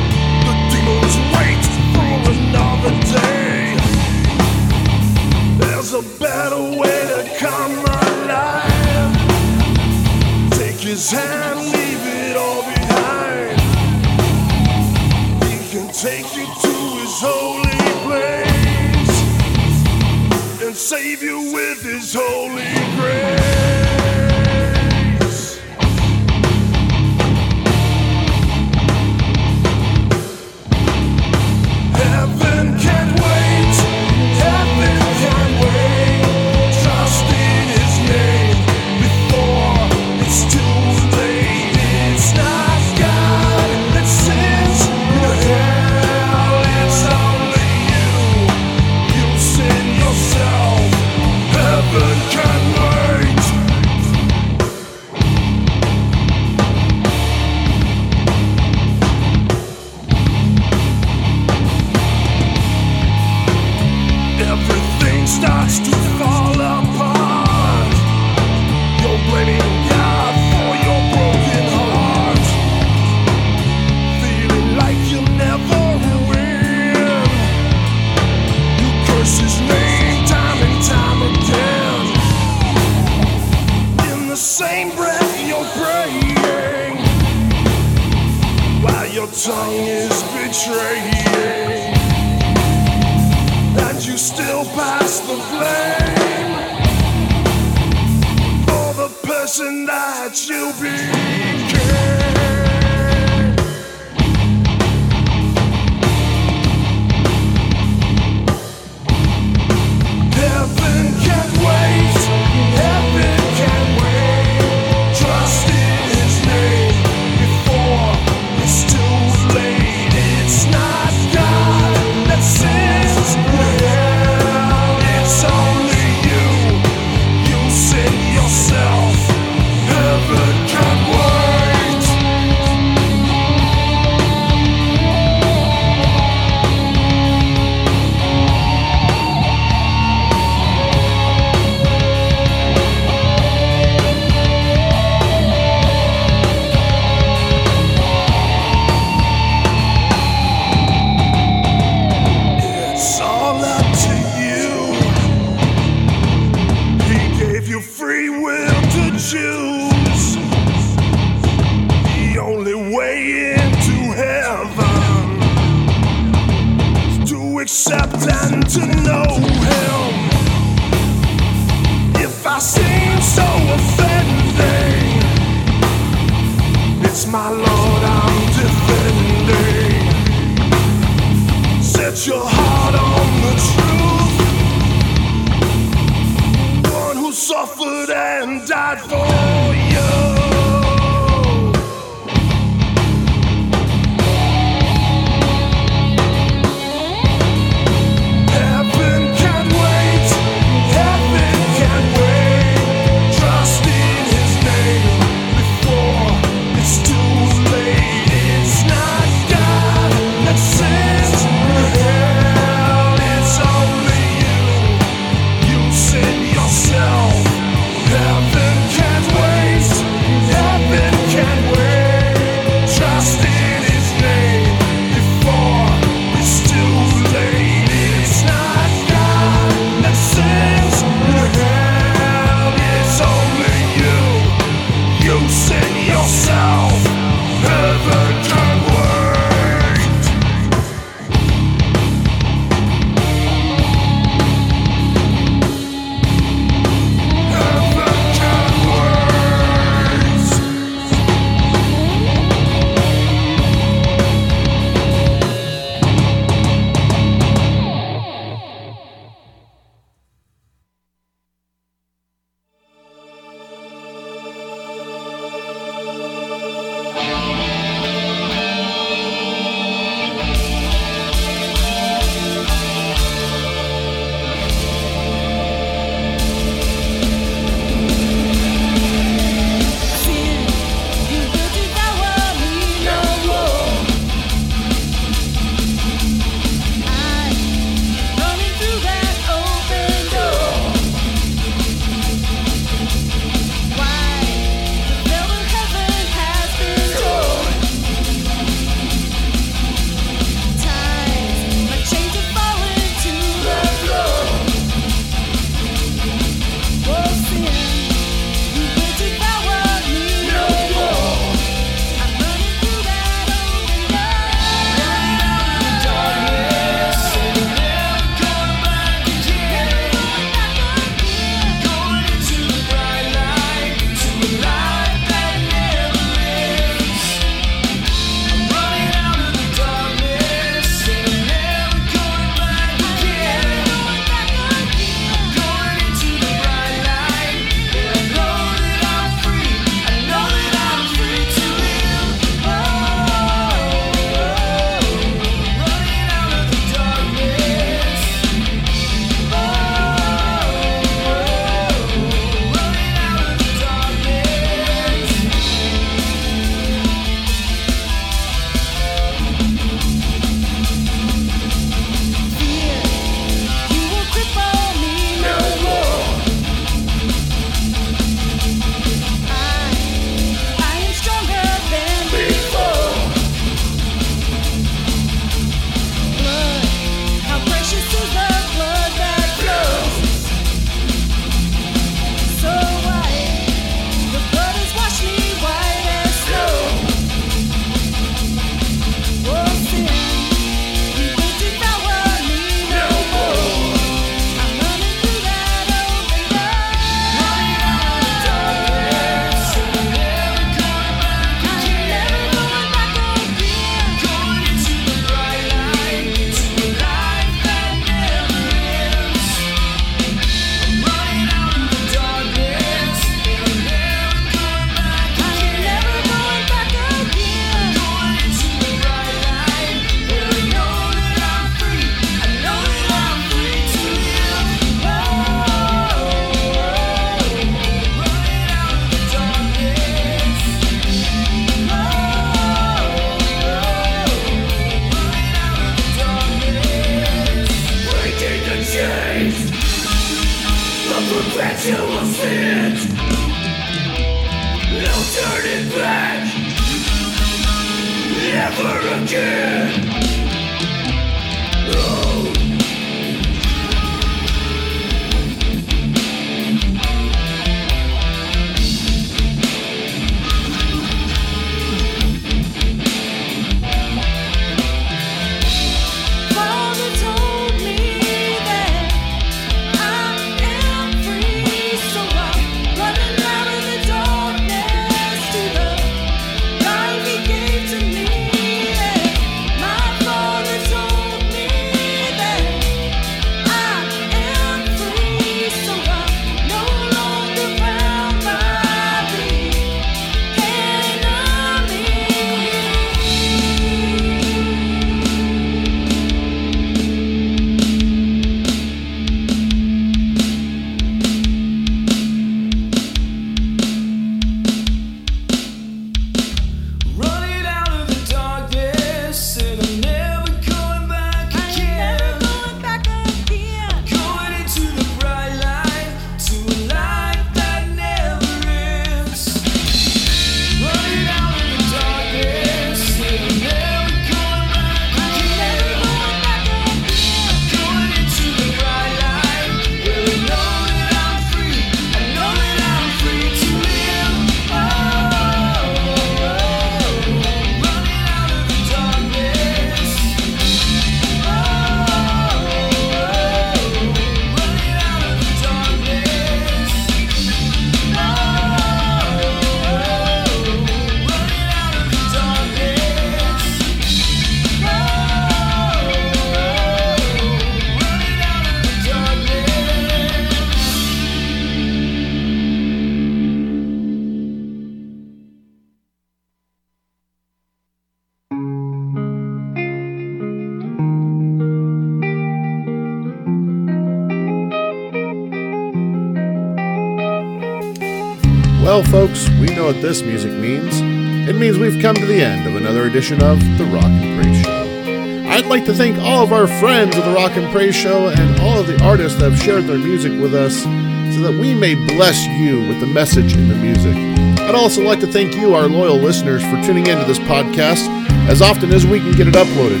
Know 579.84 579.92
what 579.92 580.00
this 580.00 580.22
music 580.22 580.52
means. 580.52 581.00
It 581.46 581.56
means 581.56 581.76
we've 581.76 582.00
come 582.00 582.14
to 582.14 582.24
the 582.24 582.40
end 582.40 582.66
of 582.66 582.74
another 582.74 583.04
edition 583.04 583.42
of 583.42 583.60
The 583.76 583.84
Rock 583.84 584.06
and 584.06 584.42
Praise 584.42 584.64
Show. 584.64 585.50
I'd 585.50 585.66
like 585.66 585.84
to 585.84 585.92
thank 585.92 586.16
all 586.18 586.42
of 586.42 586.54
our 586.54 586.66
friends 586.66 587.14
of 587.18 587.24
The 587.26 587.32
Rock 587.32 587.56
and 587.56 587.70
Praise 587.70 587.94
Show 587.94 588.28
and 588.28 588.60
all 588.60 588.78
of 588.78 588.86
the 588.86 589.02
artists 589.04 589.38
that 589.40 589.50
have 589.50 589.60
shared 589.60 589.84
their 589.84 589.98
music 589.98 590.32
with 590.40 590.54
us 590.54 590.84
so 590.84 591.40
that 591.42 591.58
we 591.60 591.74
may 591.74 591.94
bless 591.94 592.46
you 592.46 592.80
with 592.88 592.98
the 593.00 593.06
message 593.06 593.54
in 593.56 593.68
the 593.68 593.74
music. 593.74 594.16
I'd 594.60 594.74
also 594.74 595.02
like 595.02 595.20
to 595.20 595.26
thank 595.26 595.54
you, 595.54 595.74
our 595.74 595.86
loyal 595.86 596.16
listeners, 596.16 596.62
for 596.62 596.82
tuning 596.82 597.06
into 597.06 597.26
this 597.26 597.40
podcast 597.40 598.08
as 598.48 598.62
often 598.62 598.90
as 598.90 599.04
we 599.04 599.20
can 599.20 599.32
get 599.32 599.48
it 599.48 599.54
uploaded. 599.54 600.00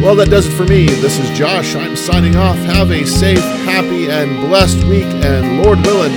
Well, 0.00 0.14
that 0.14 0.30
does 0.30 0.46
it 0.46 0.52
for 0.52 0.64
me. 0.64 0.86
This 0.86 1.18
is 1.18 1.28
Josh. 1.36 1.74
I'm 1.74 1.96
signing 1.96 2.36
off. 2.36 2.56
Have 2.58 2.92
a 2.92 3.04
safe, 3.04 3.42
happy, 3.66 4.08
and 4.08 4.36
blessed 4.48 4.84
week, 4.84 5.06
and 5.24 5.64
Lord 5.64 5.84
willing, 5.84 6.12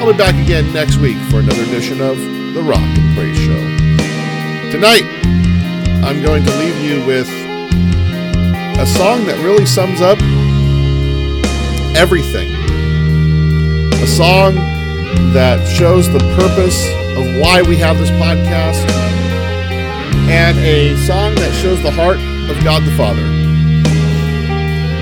I'll 0.00 0.12
be 0.12 0.16
back 0.16 0.36
again 0.36 0.72
next 0.72 0.98
week 0.98 1.16
for 1.28 1.40
another 1.40 1.60
edition 1.64 2.00
of 2.00 2.16
The 2.54 2.62
Rock 2.62 2.78
and 2.78 3.16
Praise 3.16 3.36
Show. 3.36 4.70
Tonight, 4.70 5.02
I'm 6.04 6.22
going 6.22 6.44
to 6.44 6.56
leave 6.56 6.78
you 6.80 7.04
with 7.04 7.28
a 8.78 8.86
song 8.86 9.26
that 9.26 9.42
really 9.42 9.66
sums 9.66 10.00
up 10.00 10.18
everything. 11.96 12.54
A 14.00 14.06
song 14.06 14.54
that 15.32 15.66
shows 15.66 16.08
the 16.08 16.20
purpose 16.38 16.86
of 17.18 17.40
why 17.42 17.62
we 17.62 17.76
have 17.78 17.98
this 17.98 18.10
podcast, 18.10 18.88
and 20.30 20.56
a 20.60 20.96
song 21.06 21.34
that 21.34 21.52
shows 21.60 21.82
the 21.82 21.90
heart 21.90 22.20
of 22.48 22.62
God 22.62 22.84
the 22.84 22.94
Father. 22.96 23.24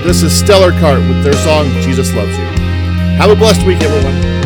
This 0.03 0.23
is 0.23 0.33
Stellar 0.33 0.71
Kart 0.71 1.07
with 1.07 1.23
their 1.23 1.33
song 1.33 1.69
Jesus 1.83 2.11
Loves 2.15 2.35
You. 2.35 2.45
Have 3.17 3.29
a 3.29 3.35
blessed 3.35 3.63
week, 3.63 3.83
everyone. 3.83 4.36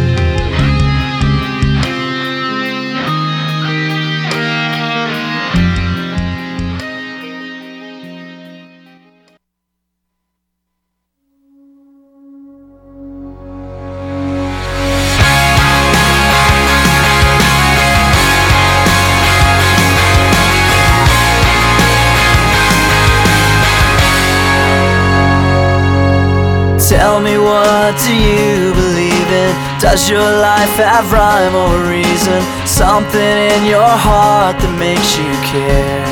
Tell 26.92 27.22
me 27.22 27.38
what 27.38 27.96
do 28.06 28.14
you 28.14 28.74
believe 28.74 29.30
in? 29.32 29.52
Does 29.80 30.10
your 30.10 30.20
life 30.20 30.76
have 30.76 31.10
rhyme 31.10 31.56
or 31.56 31.90
reason? 31.90 32.44
Something 32.68 33.38
in 33.56 33.64
your 33.66 33.88
heart 33.88 34.60
that 34.60 34.76
makes 34.78 35.16
you 35.16 35.32
care. 35.48 36.04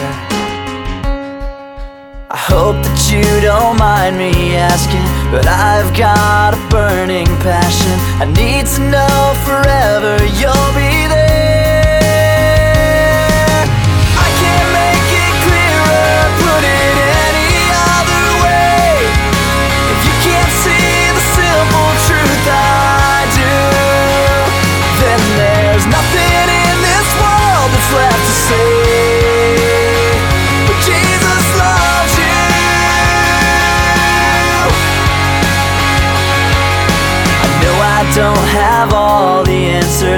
I 2.31 2.37
hope 2.37 2.77
that 2.79 3.01
you 3.11 3.27
don't 3.43 3.75
mind 3.75 4.15
me 4.17 4.55
asking, 4.55 5.03
but 5.35 5.45
I've 5.47 5.91
got 5.97 6.55
a 6.55 6.61
burning 6.71 7.27
passion. 7.43 7.99
I 8.23 8.31
need 8.31 8.65
to 8.77 8.81
know 8.87 9.19
forever 9.43 10.15
you'll 10.39 10.73
be 10.79 10.98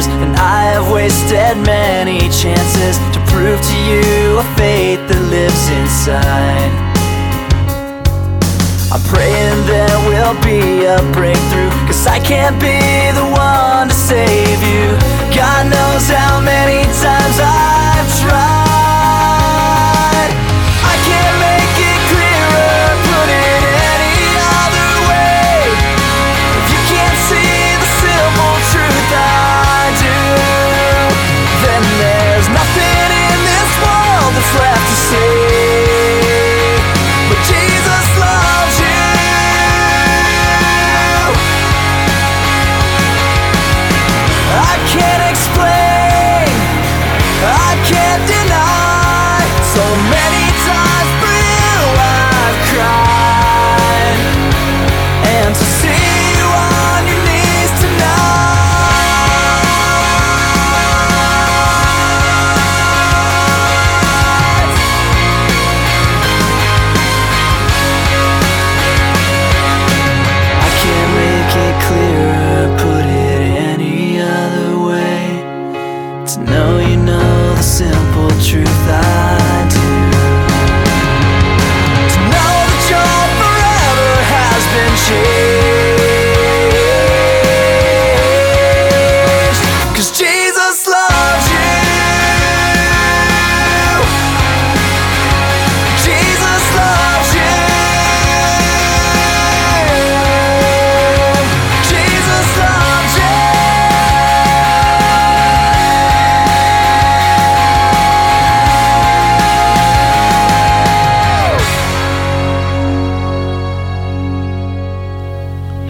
answers, 0.01 0.21
and 0.21 0.35
I 0.35 0.73
have 0.73 0.91
wasted 0.91 1.57
many 1.65 2.19
chances 2.29 2.97
to 3.13 3.19
prove 3.31 3.61
to 3.61 3.77
you 3.89 4.39
a 4.39 4.43
faith 4.55 4.99
that 5.07 5.21
lives 5.29 5.69
inside. 5.69 6.71
I'm 8.91 9.01
praying 9.07 9.65
there 9.67 9.99
will 10.09 10.35
be 10.43 10.85
a 10.85 10.99
breakthrough, 11.13 11.71
cause 11.87 12.07
I 12.07 12.19
can't 12.19 12.59
be 12.59 12.77
the 13.15 13.25
one 13.25 13.87
to 13.87 13.93
save 13.95 14.61
you. 14.63 14.97
God 15.33 15.69
knows 15.71 16.09
how 16.09 16.41
many 16.41 16.83
times 16.99 17.39
I've 17.39 18.11
tried. 18.19 18.61
I 20.83 21.01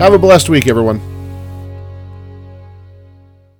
Have 0.01 0.13
a 0.13 0.17
blessed 0.17 0.49
week, 0.49 0.67
everyone. 0.67 1.10